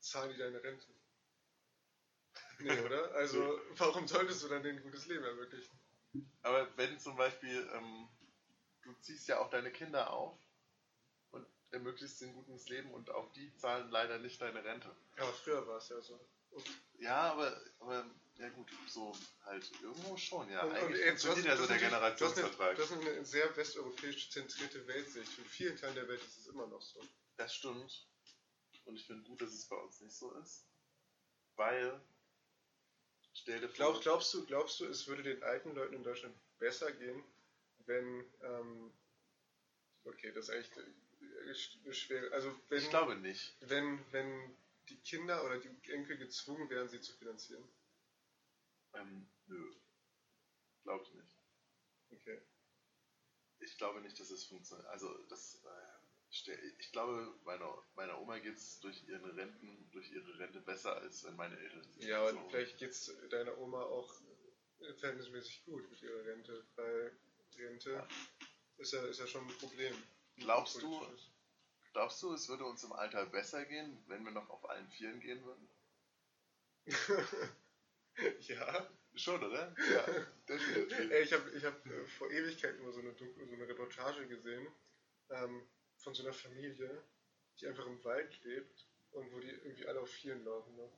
[0.00, 0.86] zahlen die deine Rente.
[2.58, 3.12] Nee, oder?
[3.14, 5.78] Also, warum solltest du dann denen ein gutes Leben ermöglichen?
[6.42, 8.08] Aber wenn zum Beispiel, ähm,
[8.82, 10.38] du ziehst ja auch deine Kinder auf
[11.32, 14.88] und ermöglichst ihnen ein gutes Leben und auch die zahlen leider nicht deine Rente.
[15.16, 16.18] Ja, aber früher war es ja so.
[16.98, 18.06] Ja, aber, aber
[18.38, 20.62] ja gut, so halt irgendwo schon, ja.
[20.62, 22.76] Und- und Eigentlich du funktioniert ja so der Generationsvertrag.
[22.76, 25.38] Du hast eine, sehr westeuropäisch zentrierte Weltsicht.
[25.38, 27.00] In vielen Teilen der Welt ist es immer noch so.
[27.36, 28.06] Das stimmt.
[28.84, 30.64] Und ich finde gut, dass es bei uns nicht so ist.
[31.56, 32.00] Weil,
[33.34, 36.34] stell dir vor, Glaub, glaubst, du, glaubst du, es würde den alten Leuten in Deutschland
[36.58, 37.24] besser gehen,
[37.86, 38.24] wenn.
[38.42, 38.92] Ähm,
[40.04, 42.30] okay, das ist echt äh, schwer.
[42.32, 43.56] Also, wenn, ich glaube nicht.
[43.60, 44.56] wenn, wenn
[44.88, 47.66] die Kinder oder die Enkel gezwungen wären, sie zu finanzieren.
[48.96, 49.74] Ähm, nö.
[50.84, 51.36] Glaube ich nicht.
[52.10, 52.40] Okay.
[53.58, 54.86] Ich glaube nicht, dass es funktioniert.
[54.88, 60.38] Also, das, äh, ich glaube, meiner, meiner Oma geht es durch ihre Renten, durch ihre
[60.38, 64.20] Rente besser, als wenn meine Eltern Ja, aber so- vielleicht geht es deiner Oma auch
[64.80, 67.16] äh, verhältnismäßig gut mit ihrer Rente, weil
[67.56, 68.08] Rente Ja.
[68.76, 69.94] ist, ja, ist ja schon ein Problem.
[70.36, 71.06] Glaubst du-.
[71.92, 75.18] Glaubst du, es würde uns im Alter besser gehen, wenn wir noch auf allen Vieren
[75.20, 75.68] gehen würden?
[78.48, 78.90] ja.
[79.14, 79.74] Schon, oder?
[79.90, 80.06] Ja,
[80.46, 81.10] definitiv.
[81.10, 84.66] Ey, ich habe ich hab, äh, vor Ewigkeiten mal so eine, so eine Reportage gesehen
[85.30, 87.02] ähm, von so einer Familie,
[87.58, 90.76] die einfach im Wald lebt und wo die irgendwie alle auf Vieren laufen.
[90.76, 90.90] Ne?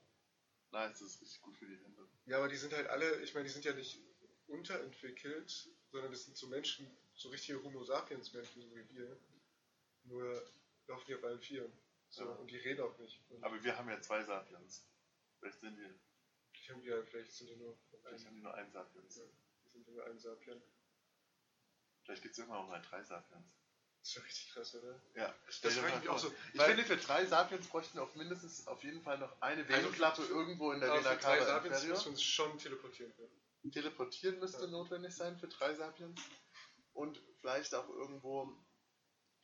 [0.73, 2.09] Nein, das ist richtig gut für die Rente.
[2.27, 4.01] Ja, aber die sind halt alle, ich meine, die sind ja nicht
[4.49, 9.17] unterentwickelt, sondern das sind so Menschen, so richtige Homo sapiens Menschen, so wie wir.
[10.05, 10.45] Nur
[10.89, 11.73] laufen die auf allen Vieren.
[12.09, 12.31] So, Ja.
[12.33, 13.21] und die reden auch nicht.
[13.31, 14.85] Und Aber wir haben ja zwei Sapiens.
[15.39, 15.95] Vielleicht sind die,
[16.83, 19.17] ja, vielleicht sind die nur, vielleicht haben die nur einen Sapiens.
[19.17, 19.25] Ja.
[19.75, 20.63] die sind nur ein Sapien.
[22.05, 23.47] Vielleicht gibt es irgendwann auch mal drei Sapiens.
[24.01, 25.01] Das ist schon richtig krass, oder?
[25.15, 26.33] Ja, Das frage ich mich auch so.
[26.55, 29.75] Ich finde, für drei Sapiens bräuchten wir auf mindestens auf jeden Fall noch eine Also
[29.75, 33.13] Venenklappe irgendwo in der Aber Vena für drei Cava Sapiens müssen wir uns schon teleportieren
[33.17, 33.71] können.
[33.73, 34.71] Teleportieren müsste Ja.
[34.71, 36.21] notwendig sein für drei Sapiens.
[36.95, 38.57] Und vielleicht auch irgendwo.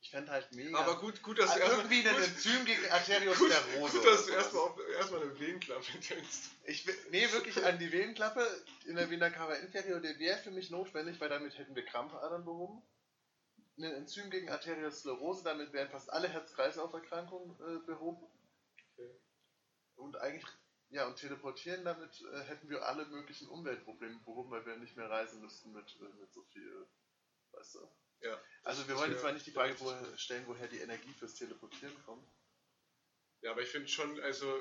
[0.05, 0.77] Ich fände halt mega.
[0.77, 3.97] Aber gut, gut, dass Ah, du erstmal irgendwie ein gut, Enzym gegen gut, Arteriosklerose.
[3.97, 6.51] gut, dass du erstmal erstmal eine Venenklappe denkst.
[6.65, 8.47] Ich nee, wirklich an die Venenklappe
[8.85, 12.45] in der Vena Cava Inferior, der wäre für mich notwendig, weil damit hätten wir Krampfadern
[12.45, 12.83] behoben.
[13.79, 18.27] Ein Enzym gegen Arteriosklerose, damit wären fast alle Herz-Kreislauf-Erkrankungen äh, behoben.
[18.93, 19.09] Okay.
[19.95, 20.45] Und eigentlich,
[20.89, 25.09] ja, und teleportieren, damit äh, hätten wir alle möglichen Umweltprobleme behoben, weil wir nicht mehr
[25.09, 26.85] reisen müssten mit, äh, mit so viel,
[27.53, 27.89] weißt du?
[28.25, 28.41] Ja.
[28.63, 29.75] Also wir wollen jetzt mal nicht die Frage
[30.17, 32.27] stellen, woher die Energie fürs Teleportieren kommt.
[33.41, 34.59] Ja, aber ich finde schon, also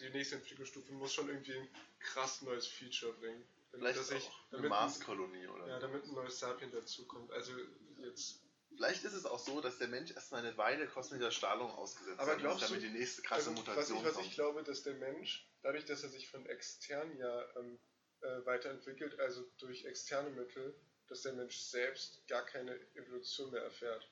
[0.00, 3.44] die nächste Entwicklungsstufe muss schon irgendwie ein krass neues Feature bringen.
[3.72, 7.30] Damit, Vielleicht ich, eine damit, ein, Marskolonie oder ja, damit ein neues Sapien dazukommt.
[7.32, 7.52] Also
[7.98, 8.40] jetzt.
[8.70, 12.36] Vielleicht ist es auch so, dass der Mensch erstmal eine Weile kosmischer Strahlung ausgesetzt Aber
[12.36, 14.26] glaubst damit die nächste krasse also, was, Mutation ich, was kommt.
[14.26, 17.78] ich glaube, dass der Mensch, dadurch, dass er sich von extern ja ähm,
[18.20, 20.74] äh, weiterentwickelt, also durch externe Mittel,
[21.08, 24.10] dass der Mensch selbst gar keine Evolution mehr erfährt.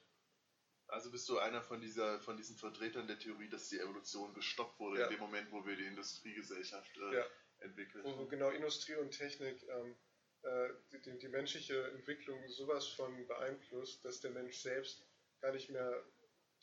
[0.89, 4.79] Also bist du einer von, dieser, von diesen Vertretern der Theorie, dass die Evolution gestoppt
[4.79, 5.07] wurde Ja.
[5.07, 7.27] in dem Moment, wo wir die Industriegesellschaft äh, Ja.
[7.59, 8.05] entwickeln.
[8.05, 9.97] Wo, wo genau Industrie und Technik ähm,
[10.43, 15.05] äh, die, die, die menschliche Entwicklung sowas von beeinflusst, dass der Mensch selbst
[15.41, 16.05] gar nicht mehr,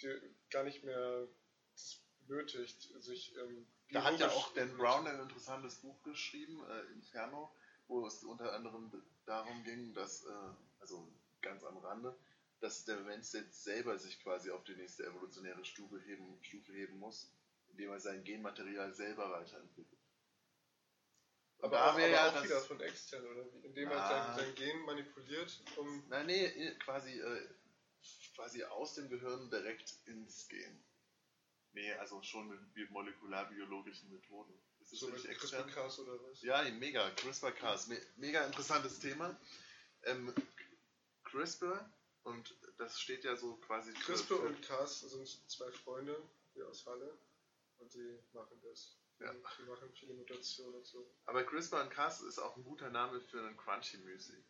[0.01, 0.19] die,
[0.49, 1.27] gar nicht mehr
[1.73, 6.81] das benötigt, sich ähm, Da hat ja auch Dan Brown ein interessantes Buch geschrieben, äh,
[6.93, 7.53] Inferno,
[7.87, 8.89] wo es unter anderem
[9.25, 11.07] darum ging, dass, äh, also
[11.41, 12.15] ganz am Rande,
[12.59, 16.97] dass der Mensch jetzt selber sich quasi auf die nächste evolutionäre Stufe heben, Stufe heben
[16.99, 17.29] muss,
[17.69, 19.99] indem er sein Genmaterial selber weiterentwickelt.
[21.57, 23.45] Und Aber, da auch, aber ja auch das- wieder von extern, oder?
[23.63, 24.35] Indem er Ah.
[24.35, 26.03] sein, sein Gen manipuliert, um.
[26.09, 27.47] Nein, nee, eh, quasi, äh,
[28.35, 30.83] quasi aus dem Gehirn direkt ins Gen.
[31.71, 34.53] Nee, also schon mit molekularbiologischen Methoden.
[34.83, 35.23] Ist das So mit?
[35.23, 36.41] CRISPR-Cas oder was?
[36.41, 37.09] Ja, mega.
[37.11, 37.87] CRISPR-Cas.
[37.87, 39.39] Me mega interessantes Thema.
[40.03, 40.33] Ähm,
[41.23, 41.89] CRISPR,
[42.23, 46.21] und das steht ja so quasi CRISPR für, und Cas sind zwei Freunde
[46.53, 47.17] hier aus Halle
[47.79, 48.97] und die machen das.
[49.19, 49.33] Ja.
[49.33, 51.09] Die machen viele Mutationen und so.
[51.25, 54.43] Aber CRISPR und Cas ist auch ein guter Name für einen Crunchy Müsli.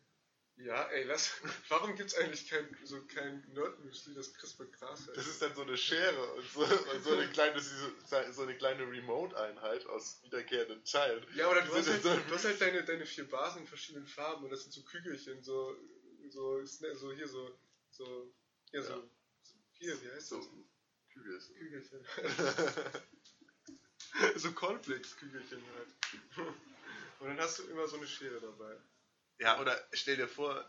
[0.56, 1.32] Ja, ey, lass.
[1.68, 5.16] Warum gibt's eigentlich kein, so kein Nerd-Müsli, das CRISPR-Cas heißt?
[5.16, 8.88] Das ist dann so eine Schere und so, und so eine kleine, so eine kleine
[8.88, 11.26] Remote-Einheit aus wiederkehrenden Teilen.
[11.34, 13.66] Ja, oder du So hast halt, eine- du hast halt deine, deine vier Basen in
[13.66, 15.76] verschiedenen Farben und das sind so Kügelchen, so,
[16.30, 17.58] so, so hier so,
[17.90, 18.32] so,
[18.70, 19.02] hier so, Ja.
[19.42, 20.48] so hier, wie heißt So das?
[21.12, 21.40] Kügel.
[21.58, 22.06] Kügelchen.
[24.36, 25.88] so Cornflakes-Kügelchen halt.
[27.20, 28.76] Und dann hast du immer so eine Schere dabei.
[29.38, 30.64] Ja, oder stell dir vor,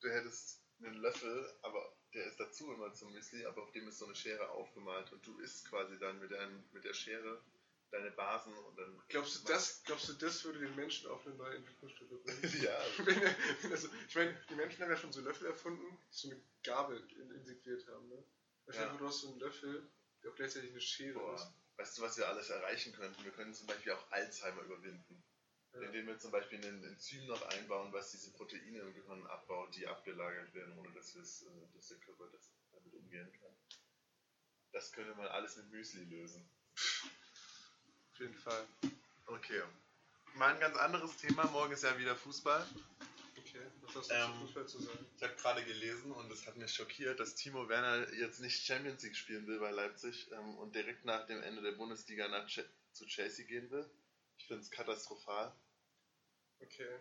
[0.00, 3.98] du hättest einen Löffel, aber der ist dazu immer zum Müsli, aber auf dem ist
[3.98, 7.42] so eine Schere aufgemalt und du isst quasi dann mit, dein, mit der Schere
[7.90, 9.02] deine Basen und dann.
[9.08, 12.40] Glaubst du, das, glaubst du, das würde den Menschen auf eine neue Entwicklungsstufe bringen?
[12.62, 15.46] ja, Wenn er- wenn er so- ich meine, die Menschen haben ja schon so Löffel
[15.48, 18.08] erfunden, die so eine Gabel in, integriert haben.
[18.08, 18.24] Ne?
[18.68, 18.96] Ich Ja.
[18.96, 19.90] du hast so einen Löffel,
[20.22, 21.42] der auch gleichzeitig eine Schere ist.
[21.42, 21.54] boah.
[21.76, 23.24] Weißt du, was wir alles erreichen könnten?
[23.24, 25.22] Wir können zum Beispiel auch Alzheimer überwinden.
[25.74, 25.80] Ja.
[25.80, 29.86] Indem wir zum Beispiel ein Enzym noch einbauen, was diese Proteine im Gehirn abbaut, die
[29.86, 33.50] abgelagert werden, ohne dass, äh, dass der Körper das damit umgehen kann.
[34.72, 36.44] Das könnte man alles mit Müsli lösen.
[38.12, 38.66] Auf jeden Fall.
[39.26, 39.62] Okay.
[40.34, 41.44] Mal ein ganz anderes Thema.
[41.48, 42.66] Morgen ist ja wieder Fußball.
[43.38, 45.06] Okay, was hast du Ähm, zu Fußball zu sagen?
[45.16, 49.02] Ich habe gerade gelesen und es hat mich schockiert, dass Timo Werner jetzt nicht Champions
[49.02, 52.60] League spielen will bei Leipzig ähm, und direkt nach dem Ende der Bundesliga nach Ch
[52.92, 53.88] zu Chelsea gehen will.
[54.42, 55.54] Ich finde es katastrophal.
[56.60, 56.98] Okay.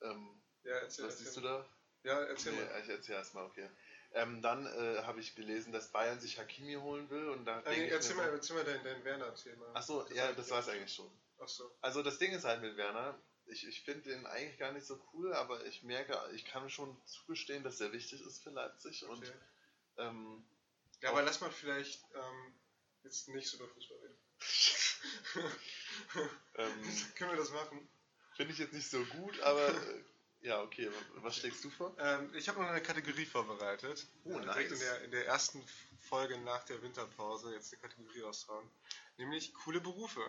[0.00, 1.26] Ähm, Ja, erzähl, was erzähl.
[1.26, 1.64] siehst du da?
[2.02, 2.80] Ja, erzähl Nee, mal.
[2.82, 3.70] ich erzähl erstmal, okay.
[4.14, 7.82] Ähm, dann äh, habe ich gelesen, dass Bayern sich Hakimi holen will und da denke
[7.82, 9.76] nee, erzähl mal, so, erzähl mal dein, dein Werner-Thema.
[9.76, 11.08] Achso, ja, das war es eigentlich schon.
[11.38, 11.70] Achso.
[11.80, 13.16] Also das Ding ist halt mit Werner,
[13.46, 17.00] ich, ich finde den eigentlich gar nicht so cool, aber ich merke, ich kann schon
[17.06, 19.38] zugestehen, dass er wichtig ist für Leipzig und Okay.
[19.98, 20.44] ähm,
[21.00, 22.60] Ja, aber lass mal vielleicht ähm,
[23.04, 24.18] jetzt nicht so über Fußball reden.
[26.56, 26.72] ähm,
[27.16, 27.88] Können wir das machen?
[28.36, 30.04] finde ich jetzt nicht so gut, aber äh,
[30.40, 31.94] ja, okay, was schlägst du vor?
[31.98, 34.06] Ähm, ich habe noch eine Kategorie vorbereitet.
[34.24, 34.54] Oh, Äh, nice.
[34.56, 35.64] direkt In der, in der ersten
[36.00, 38.68] Folge nach der Winterpause jetzt eine Kategorie raushauen.
[39.18, 40.20] Nämlich coole Berufe.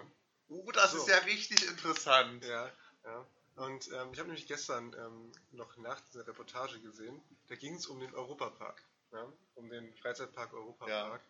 [0.50, 0.98] Oh, das So.
[0.98, 2.44] ist ja richtig interessant.
[2.44, 2.70] Ja,
[3.06, 3.26] ja.
[3.56, 7.88] Und ähm, ich habe nämlich gestern ähm, noch nach dieser Reportage gesehen, da ging es
[7.88, 8.84] um den Europapark.
[9.12, 9.32] Ja?
[9.56, 11.22] Um den Freizeitpark Europapark.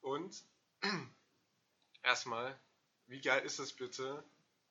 [0.00, 0.42] Und
[2.02, 2.58] erstmal,
[3.08, 4.24] wie geil ist das bitte?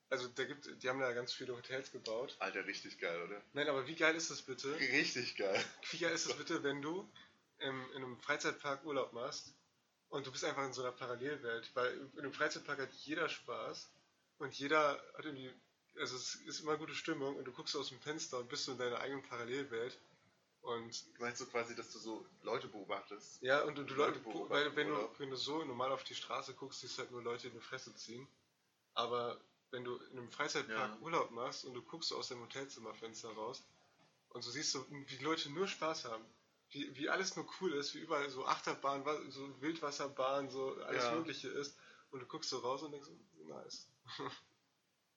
[0.10, 2.36] Also da gibt, die haben da ganz viele Hotels gebaut.
[2.40, 3.42] Alter, richtig geil, oder?
[3.54, 4.74] Nein, aber wie geil ist das bitte?
[4.80, 5.64] Richtig geil.
[5.92, 7.10] Wie geil ist es bitte, wenn du
[7.60, 9.54] ähm, in einem Freizeitpark Urlaub machst
[10.10, 11.72] und du bist einfach in so einer Parallelwelt?
[11.74, 13.90] Weil in einem Freizeitpark hat jeder Spaß
[14.38, 15.52] und jeder hat irgendwie,
[16.00, 18.74] also es ist immer gute Stimmung und du guckst aus dem Fenster und bist so
[18.74, 19.98] in deiner eigenen Parallelwelt.
[20.66, 23.42] Und Du meinst so quasi, dass du so Leute beobachtest?
[23.42, 25.20] ja, und du, du Leute, Leute beobachten, weil wenn du, oder?
[25.20, 27.60] wenn du so normal auf die Straße guckst, siehst du halt nur Leute in die
[27.60, 28.28] Fresse ziehen.
[28.94, 29.40] Aber
[29.72, 30.98] wenn du in einem Freizeitpark Ja.
[31.02, 33.64] Urlaub machst und du guckst so aus dem Hotelzimmerfenster raus
[34.30, 36.24] und du siehst so, wie Leute nur Spaß haben,
[36.72, 41.04] wie, wie alles nur cool ist, wie überall so Achterbahn, wa- so Wildwasserbahn, so alles
[41.04, 41.12] Ja.
[41.12, 41.78] Mögliche ist
[42.12, 43.88] und du guckst so raus und denkst, so, nice.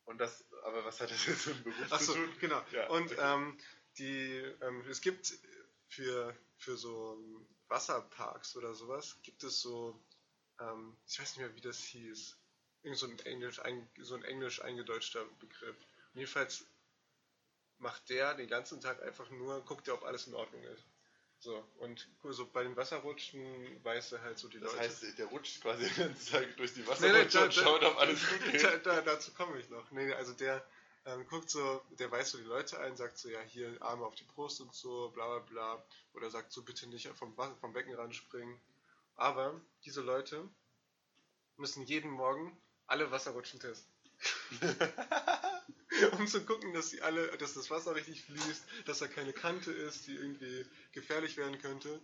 [0.05, 2.35] Und das, aber was hat das jetzt mit dem Beruf Achso, zu tun?
[2.41, 2.63] genau.
[2.73, 3.17] Ja, und okay.
[3.21, 3.59] ähm,
[3.99, 5.33] die, ähm, es gibt
[5.89, 10.01] für, für so ähm, Wasserparks oder sowas, gibt es so,
[10.61, 12.37] ähm, ich weiß nicht mehr, wie das hieß,
[12.83, 15.77] irgend so ein englisch, ein, so ein englisch eingedeutschter Begriff.
[16.15, 16.65] Und jedenfalls
[17.79, 20.85] macht der den ganzen Tag einfach nur, guckt er, ob alles in Ordnung ist.
[21.41, 24.83] So, und so bei den Wasserrutschen weiß er halt so die Das Leute.
[24.85, 27.85] heißt, der rutscht quasi den ganzen Tag durch die Nee, nee, Wasserrutsche da- und schaut,
[27.85, 28.65] ob alles gut geht.
[28.65, 29.89] Da, da, dazu komme ich noch.
[29.93, 30.67] Nee, also der
[31.05, 34.15] ähm, guckt so, der weist so die Leute ein, sagt so, ja, hier Arme auf
[34.15, 35.85] die Brust und so, bla bla bla.
[36.15, 38.61] Oder sagt so, bitte nicht vom, vom Beckenrand springen.
[39.17, 40.49] Aber diese Leute
[41.57, 42.57] müssen jeden Morgen
[42.87, 43.93] alle Wasserrutschen testen.
[46.19, 49.73] um zu gucken, dass sie alle, dass das Wasser richtig fließt, dass da keine Kante
[49.73, 52.01] ist, die irgendwie gefährlich werden könnte.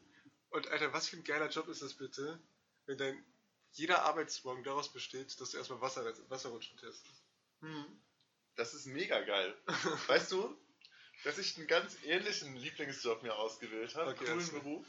[0.50, 2.38] Und Alter, was für ein geiler Job ist das bitte,
[2.86, 3.24] wenn dein
[3.72, 7.22] jeder Arbeitsmorgen daraus besteht, dass du erstmal Wasser, Wasserrutschen testest.
[7.60, 7.84] Hm.
[8.56, 9.54] Das ist mega geil.
[10.06, 10.56] Weißt du,
[11.24, 14.50] dass ich einen ganz ähnlichen Lieblingsjob mir ausgewählt habe, Okay, coolen.
[14.52, 14.86] Beruf.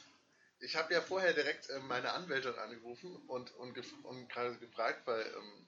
[0.59, 5.05] Ich habe ja vorher direkt äh, meine Anwältin angerufen und, und, gef- und gerade gefragt,
[5.05, 5.65] weil ähm,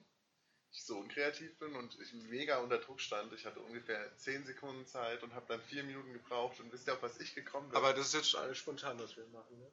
[0.70, 3.32] ich so unkreativ bin und ich mega unter Druck stand.
[3.32, 6.94] Ich hatte ungefähr 10 Sekunden Zeit und habe dann 4 Minuten gebraucht und wisst ihr,
[6.94, 7.76] auf was ich gekommen bin?
[7.76, 9.70] Aber das ist jetzt schon alles spontan, was wir machen, ne?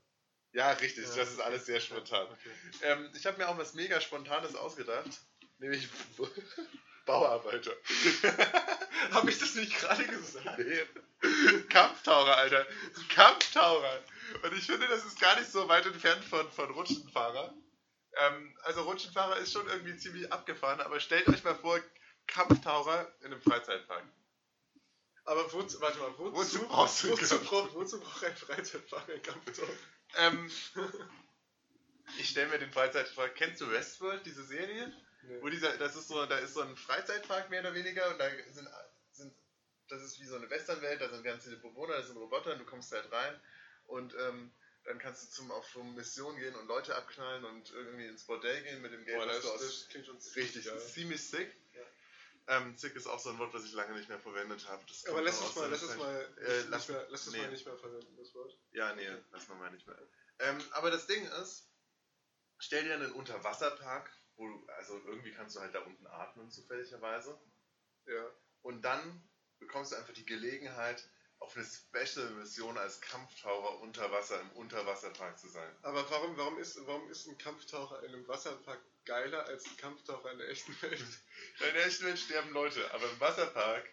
[0.54, 1.16] ja, richtig, Ja.
[1.16, 2.28] das ist alles sehr spontan.
[2.28, 2.52] Okay.
[2.84, 5.10] Ähm, ich habe mir auch was mega Spontanes ausgedacht,
[5.60, 5.88] nämlich
[7.06, 7.72] Bauarbeiter.
[9.12, 10.58] Habe ich das nicht gerade gesagt?
[10.58, 11.62] Nee.
[11.70, 12.66] Kampftaucher, Alter.
[13.14, 14.04] Kampftaucher.
[14.44, 17.54] Und ich finde, das ist gar nicht so weit entfernt von, von Rutschenfahrer.
[18.18, 21.80] Ähm, also Rutschenfahrer ist schon irgendwie ziemlich abgefahren, aber stellt euch mal vor,
[22.28, 24.04] Kampftaucher in einem Freizeitpark.
[25.26, 29.22] Aber wozu, warte mal, wozu, Wozu brauchst du wozu, braucht, wozu braucht ein Freizeitpark einen
[29.22, 29.68] Kampftor?
[30.18, 30.52] Ähm,
[32.20, 33.36] ich stelle mir den Freizeitpark.
[33.36, 34.94] Kennst du Westworld, diese Serie?
[35.42, 38.30] Wo dieser, das ist so, da ist so ein Freizeitpark mehr oder weniger und da
[38.52, 38.70] sind,
[39.12, 39.34] sind
[39.88, 42.60] das ist wie so eine Westernwelt, da sind ganz viele Bewohner, da sind Roboter und
[42.60, 43.40] du kommst halt rein
[43.88, 44.52] und ähm,
[44.84, 48.64] dann kannst du zum, auf so Mission gehen und Leute abknallen und irgendwie ins Bordell
[48.64, 51.28] gehen mit dem Geld, Boah, das, du aus das klingt schon Richtig, das ist ziemlich
[51.28, 51.52] sick.
[52.48, 54.84] Ähm, zick ist auch so ein Wort, was ich lange nicht mehr verwendet habe.
[55.10, 57.38] Aber lass uns mal, lass uns mal, Äh, nicht lass- mehr, lass nee.
[57.40, 58.56] mal nicht mehr verwenden, das Wort.
[58.72, 59.98] Ja, nee, lassen wir mal nicht mehr.
[60.40, 61.68] Ähm, aber das Ding ist,
[62.60, 67.38] stell dir einen Unterwasserpark, du, also irgendwie kannst du halt da unten atmen, zufälligerweise.
[68.06, 68.32] Ja.
[68.62, 69.24] Und dann
[69.60, 71.08] bekommst du einfach die Gelegenheit,
[71.40, 75.70] auf eine Special-Mission als Kampftaucher unter Wasser im Unterwasserpark zu sein.
[75.84, 80.32] Aber warum, warum, ist, warum ist ein Kampftaucher in einem Wasserpark geiler als ein Kampftaucher
[80.32, 81.00] in der echten Welt?
[81.60, 83.88] In der echten Welt sterben Leute, aber im Wasserpark,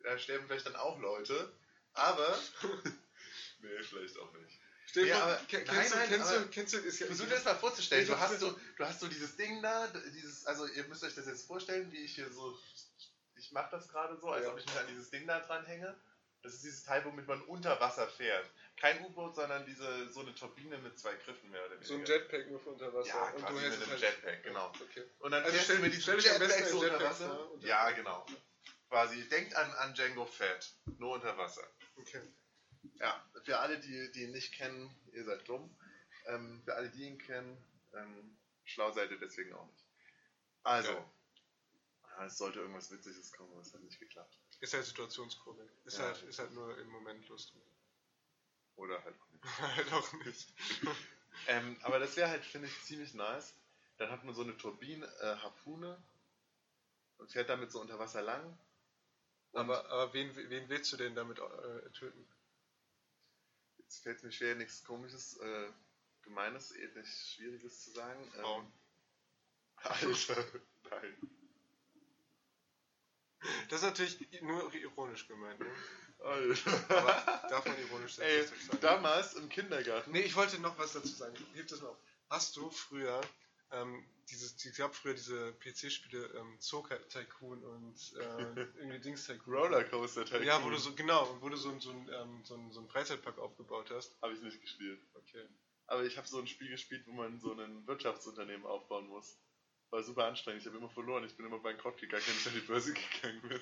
[0.00, 1.52] da sterben vielleicht dann auch Leute,
[1.92, 2.38] aber.
[3.60, 4.60] nee, vielleicht auch nicht.
[4.86, 7.06] Stell dir Ja, aber- kennst, nein, du, nein, kennst, aber- du, kennst du, ist ja,
[7.06, 8.06] Versuch dir das mal vorzustellen.
[8.06, 11.26] Du hast, so, du hast so dieses Ding da, dieses, also ihr müsst euch das
[11.26, 12.56] jetzt vorstellen, wie ich hier so,
[13.36, 14.52] ich mache das gerade so, als Ja.
[14.52, 15.94] ob ich mich an dieses Ding da dran hänge.
[16.42, 18.48] Das ist dieses Teil, womit man unter Wasser fährt.
[18.76, 21.86] Kein U-Boot, sondern diese, so eine Turbine mit zwei Griffen mehr oder weniger.
[21.88, 23.08] so ein Jetpack nur für unter Wasser.
[23.08, 24.68] Ja, und du mit einem halt, Jetpack, genau.
[24.80, 25.02] Okay.
[25.18, 27.00] Und dann Also fährst stell- du mit diesem stell dich am besten Jetpack so unter
[27.02, 27.50] Wasser.
[27.60, 28.26] Ja, genau.
[28.88, 31.66] Quasi, denkt an, an Django Fett, nur unter Wasser.
[31.96, 32.20] okay.
[32.94, 35.74] Ja, für alle, die, die ihn nicht kennen, ihr seid dumm.
[36.26, 37.56] Ähm, für alle, die ihn kennen,
[37.94, 39.84] ähm, schlau seid ihr deswegen auch nicht.
[40.62, 44.36] Also, ja, es sollte irgendwas Witziges kommen, aber es hat nicht geklappt.
[44.60, 45.70] Ist halt Situationskomik.
[45.84, 46.04] Ist, Ja.
[46.04, 47.60] halt, ist halt nur im Moment lustig.
[48.76, 49.44] Oder halt auch nicht.
[49.76, 50.48] halt auch nicht.
[51.48, 53.54] Ähm, aber das wäre halt, finde ich, ziemlich nice.
[53.98, 56.02] Dann hat man so eine Turbine, äh, Harpune
[57.18, 58.58] und fährt damit so unter Wasser lang.
[59.52, 62.26] Aber, aber wen, wen willst du denn damit äh, töten?
[63.86, 65.68] Jetzt fällt es mir schwer, nichts Komisches, äh,
[66.22, 68.20] Gemeines, ethisch Schwieriges zu sagen.
[68.34, 68.72] Ähm, Frauen.
[69.76, 70.44] Alter,
[70.90, 71.16] nein.
[73.68, 75.70] Das ist natürlich nur ironisch gemeint, ne?
[76.18, 76.90] Alter.
[76.98, 78.80] Aber darf man ironisch Ey, sein?
[78.80, 80.10] damals im Kindergarten.
[80.10, 81.36] Nee, ich wollte noch was dazu sagen.
[81.54, 81.98] Heb das mal auf.
[82.28, 83.20] Hast du früher,
[83.70, 89.54] ähm, dieses, die gab früher diese PC-Spiele, ähm, Zoka Tycoon und äh, irgendwie Dings Tycoon.
[89.54, 90.44] Rollercoaster Tycoon.
[90.44, 92.80] Ja, wo du so, genau, wo du so, ein- so, ein, ähm, so, ein, so
[92.80, 94.16] einen Freizeitpark aufgebaut hast.
[94.22, 95.00] Habe ich nicht gespielt.
[95.14, 95.44] Okay.
[95.88, 99.38] Aber ich habe so ein Spiel gespielt, wo man so ein Wirtschaftsunternehmen aufbauen muss.
[99.90, 100.62] War super anstrengend.
[100.62, 101.24] Ich habe immer verloren.
[101.24, 103.60] Ich bin immer bankrott gegangen, wenn ich an die Börse gegangen bin.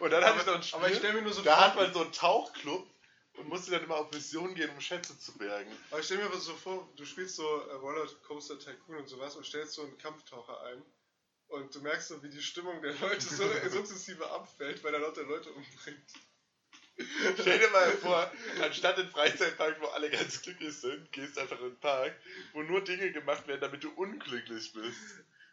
[0.00, 1.76] Und dann hatte ich so ein Spiel, Aber ich stelle mir nur so da hat
[1.76, 2.88] man so einen Tauchclub
[3.34, 5.70] und musste dann immer auf Mission gehen, um Schätze zu bergen.
[5.90, 9.46] aber ich stell mir so vor, du spielst so äh, Rollercoaster Tycoon und sowas und
[9.46, 10.82] stellst so einen Kampftaucher ein.
[11.48, 15.22] Und du merkst so, wie die Stimmung der Leute so sukzessive abfällt, weil er lauter
[15.24, 16.12] Leute umbringt.
[17.40, 18.30] Stell dir mal vor,
[18.62, 22.14] anstatt in Freizeitpark, wo alle ganz glücklich sind, gehst einfach in einen Park,
[22.52, 25.00] wo nur Dinge gemacht werden, damit du unglücklich bist.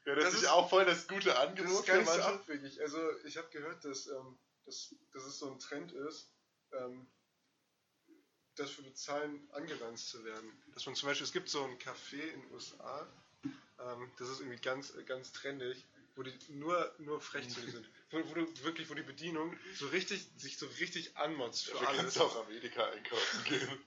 [0.04, 2.22] Wäre das, Das nicht ist- auch voll das gute Das Angebot ist gar nicht so
[2.22, 2.82] abwegig.
[2.82, 6.32] Also ich habe gehört, dass, ähm, dass, dass es so ein Trend ist,
[6.74, 7.08] ähm,
[8.60, 10.52] dafür bezahlen, angeranzt zu werden.
[10.74, 13.08] Dass man zum Beispiel, es gibt so ein Café in den USA,
[13.80, 17.90] ähm, das ist irgendwie ganz, ganz trendig, wo die nur, nur frech zu dir sind.
[18.12, 21.90] Wo, wo du wirklich, wo die Bedienung so richtig, sich so richtig anmotzt für Dafür
[21.90, 22.02] alles.
[22.02, 23.86] kannst du auch Amerika einkaufen gehen.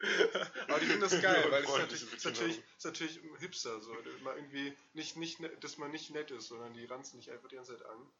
[0.68, 3.96] Aber die finden das geil, Nur weil es natürlich, ist natürlich, ist natürlich Hipster so.
[4.22, 7.56] Mal irgendwie nicht, nicht, dass man nicht nett ist, sondern die ranzen dich einfach die
[7.56, 8.10] ganze Zeit an.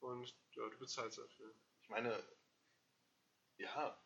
[0.00, 1.52] Und ja, du bezahlst dafür.
[1.82, 2.22] Ich meine,
[3.58, 3.98] ja,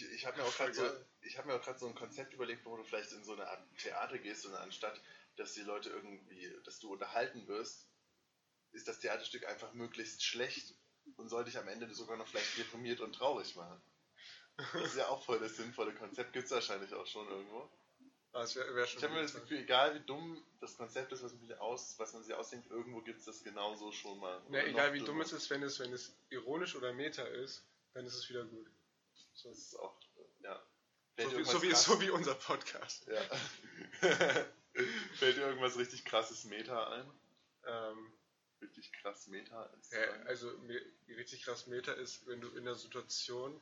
[0.00, 0.88] ich, ich habe mir auch gerade so,
[1.22, 3.48] ich habe mir auch gerade so ein Konzept überlegt, wo du vielleicht in so eine
[3.48, 5.00] Art Theater gehst und anstatt,
[5.36, 7.88] dass die Leute irgendwie, dass du unterhalten wirst,
[8.72, 10.74] ist das Theaterstück einfach möglichst schlecht
[11.16, 13.80] und soll dich am Ende sogar noch vielleicht deprimiert und traurig machen.
[14.56, 17.70] Das ist ja auch voll das sinnvolle Konzept, gibt es wahrscheinlich auch schon irgendwo.
[18.32, 18.98] Ah, es wäre wär schon.
[18.98, 19.34] Ich habe mir das.
[19.34, 22.70] Gefühl, egal wie dumm das Konzept ist, was man sich, aus, was man sich ausdenkt,
[22.70, 24.42] irgendwo gibt es das genauso schon mal.
[24.50, 28.04] Ja, egal wie dumm es ist, wenn es, wenn es ironisch oder meta ist, dann
[28.04, 28.66] ist es wieder gut.
[29.36, 30.00] So, ist auch,
[30.40, 30.60] ja.
[31.18, 33.06] so, wie, so, wie, so wie unser Podcast.
[33.06, 33.20] Ja.
[35.14, 37.10] Fällt dir irgendwas richtig krasses Meta ein?
[37.66, 38.12] Ähm,
[38.60, 39.92] Richtig krass Meta ist.
[39.92, 40.50] ja, also
[41.08, 43.60] richtig krass Meta ist, wenn du in der Situation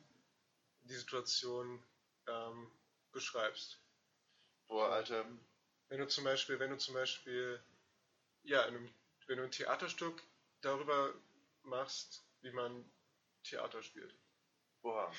[0.83, 1.83] die Situation
[2.27, 2.71] ähm,
[3.11, 3.79] beschreibst.
[4.67, 5.25] Boah, Alter.
[5.89, 7.61] Wenn du zum Beispiel, wenn du zum Beispiel,
[8.43, 8.93] ja, in einem,
[9.27, 10.23] wenn du ein Theaterstück
[10.61, 11.13] darüber
[11.63, 12.89] machst, wie man
[13.43, 14.15] Theater spielt.
[14.81, 15.13] Boah.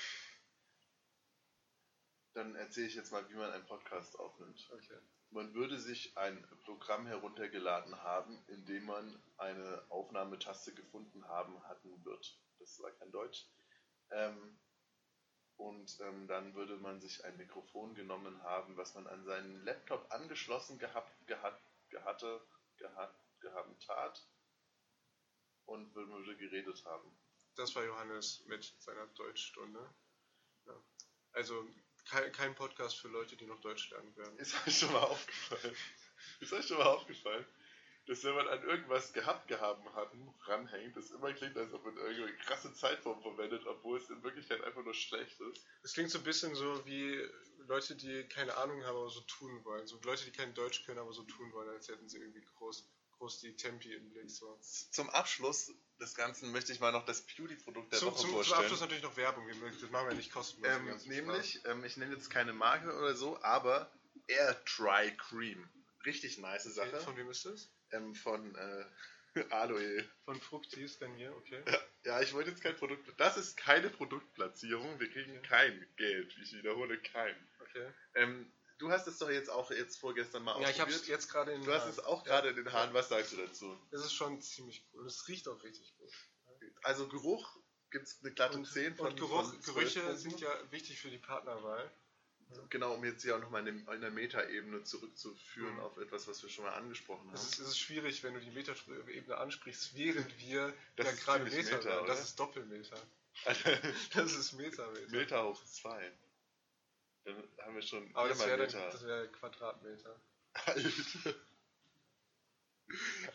[2.36, 4.68] Dann erzähle ich jetzt mal, wie man einen Podcast aufnimmt.
[4.70, 4.98] Okay.
[5.30, 12.04] Man würde sich ein Programm heruntergeladen haben, in dem man eine Aufnahmetaste gefunden haben hatten
[12.04, 12.38] wird.
[12.58, 13.46] Das war kein Deutsch.
[14.10, 14.58] Ähm,
[15.56, 20.12] und ähm, dann würde man sich ein Mikrofon genommen haben, was man an seinen Laptop
[20.12, 21.58] angeschlossen gehabt, gehat,
[21.88, 24.28] gehatte, gehat, gehabt hat
[25.64, 27.18] und würde, würde geredet haben.
[27.54, 29.88] Das war Johannes mit seiner Deutschstunde.
[30.66, 30.74] Ja.
[31.32, 31.66] Also
[32.08, 34.38] kein, kein Podcast für Leute, die noch Deutsch lernen werden.
[34.38, 35.76] Ist euch schon mal aufgefallen?
[36.40, 37.44] Ist euch schon mal aufgefallen,
[38.06, 41.96] dass wenn man an irgendwas gehabt gehabt haben ranhängt, das immer klingt, als ob man
[41.96, 45.66] irgendeine krasse Zeitform verwendet, obwohl es in Wirklichkeit einfach nur schlecht ist.
[45.82, 47.20] Es klingt so ein bisschen so wie
[47.66, 49.86] Leute, die keine Ahnung haben, aber so tun wollen.
[49.86, 52.88] So Leute, die kein Deutsch können, aber so tun wollen, als hätten sie irgendwie groß,
[53.18, 54.30] groß die Tempi im Blick.
[54.30, 54.58] So.
[54.90, 58.34] Zum Abschluss des Ganzen möchte ich mal noch das Beauty-Produkt der Zum, Woche zum, zum
[58.34, 58.60] vorstellen.
[58.60, 59.48] Abschluss natürlich noch Werbung.
[59.48, 60.70] Das machen wir nicht kostenlos.
[60.70, 63.90] Ähm, nämlich, ähm, ich nenne jetzt keine Marke oder so, aber
[64.26, 65.68] Air Dry Cream.
[66.04, 66.64] Richtig nice.
[66.64, 66.88] Sache.
[66.88, 67.70] Okay, von wem ist das?
[67.92, 68.84] Ähm, von äh,
[69.50, 70.04] Aloe.
[70.24, 71.62] Von Fructis, dann hier, okay.
[72.04, 73.08] Ja, ich wollte jetzt kein Produkt.
[73.18, 75.00] Das ist keine Produktplatzierung.
[75.00, 76.36] Wir kriegen kein Geld.
[76.42, 77.34] Ich wiederhole kein.
[77.60, 77.92] okay.
[78.14, 81.02] Ähm, du hast es doch jetzt auch jetzt vorgestern mal Ja, ich habe ausprobiert.
[81.02, 82.92] es jetzt gerade in Du hast es auch gerade in den Haaren.
[82.94, 83.78] Was sagst du dazu?
[83.90, 85.00] Es ist schon ziemlich cool.
[85.02, 86.12] Und es riecht auch richtig gut.
[86.82, 87.56] Also Geruch
[87.90, 91.00] gibt es eine glatte Und, 10 von und Geruch, von 12 Gerüche sind ja wichtig
[91.00, 91.90] für die Partnerwahl.
[92.70, 95.80] Genau, um jetzt hier auch nochmal in, der Metaebene zurückzuführen Mhm.
[95.80, 97.34] auf etwas, was wir schon mal angesprochen haben.
[97.34, 101.44] Es ist, es ist schwierig, wenn du die Metaebene ansprichst, während wir Das ja gerade
[101.44, 102.06] Meta, Meta, werden.
[102.06, 102.96] Das ist Doppelmeter.
[104.14, 105.10] Das ist Meta-Meter.
[105.10, 106.12] Meter hoch 2.
[107.26, 110.20] Dann haben wir schon Aber das wäre das wäre Quadratmeter.
[110.54, 111.34] Alter.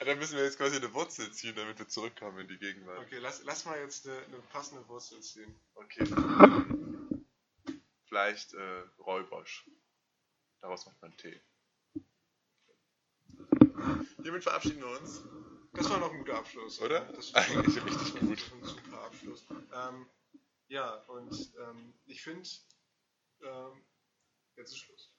[0.05, 2.99] Dann müssen wir jetzt quasi eine Wurzel ziehen, damit wir zurückkommen in die Gegenwart.
[2.99, 5.53] Okay, lass, lass mal jetzt eine, eine passende Wurzel ziehen.
[5.75, 6.05] Okay.
[8.05, 9.65] Vielleicht äh, Räubosch.
[10.61, 11.41] Daraus macht man Tee.
[14.23, 15.21] Hiermit verabschieden wir uns.
[15.73, 16.79] Das war noch ein guter Abschluss.
[16.81, 17.01] Oder?
[17.13, 18.39] Das Eigentlich richtig gut.
[18.39, 19.45] Das war ein super Abschluss.
[19.49, 20.05] Ähm,
[20.69, 22.47] ja, und ähm, ich finde,
[23.43, 23.83] ähm,
[24.55, 25.13] jetzt ist Schluss.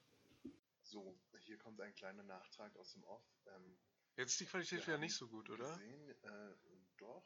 [0.83, 3.25] So, hier kommt ein kleiner Nachtrag aus dem Off.
[3.47, 3.77] Ähm,
[4.17, 5.65] Jetzt ist die Qualität wieder nicht so gut, oder?
[5.73, 6.55] Gesehen, äh,
[6.99, 7.25] doch.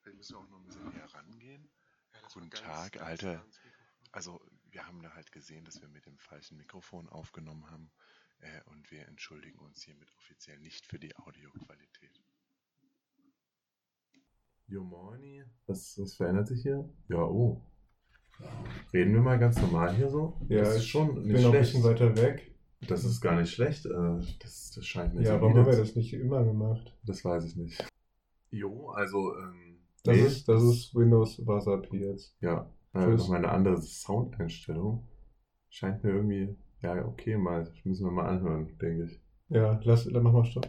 [0.00, 1.68] Vielleicht müssen wir auch noch ein bisschen näher rangehen.
[2.12, 3.34] Ja, Guten Tag, Alter.
[3.34, 4.08] nah ans Mikrofon.
[4.12, 4.40] Also,
[4.70, 7.90] wir haben da halt gesehen, dass wir mit dem falschen Mikrofon aufgenommen haben
[8.38, 12.22] äh, und wir entschuldigen uns hiermit offiziell nicht für die Audioqualität.
[14.68, 15.44] Jo, moini.
[15.66, 16.88] Was, was verändert sich hier?
[17.08, 17.60] Ja, oh.
[18.92, 20.34] Reden wir mal ganz normal hier so?
[20.48, 21.72] Ja, das ist ich schon bin nicht noch ein schlecht.
[21.72, 22.54] bisschen weiter weg.
[22.86, 23.86] Das ist gar nicht schlecht.
[23.86, 26.96] äh, Das, das scheint mir Ja, so warum haben wir das nicht immer gemacht?
[27.04, 27.84] Das weiß ich nicht.
[28.50, 32.34] Jo, also, ähm, Das, nee, ist, das ist Windows WhatsApp jetzt.
[32.40, 33.20] Ja, äh, Tschüss.
[33.22, 35.06] nochmal eine andere Soundeinstellung.
[35.68, 39.20] Scheint mir irgendwie, ja, okay, mal, müssen wir mal anhören, denke ich.
[39.50, 40.66] Ja, lass, dann mach mal Stopp.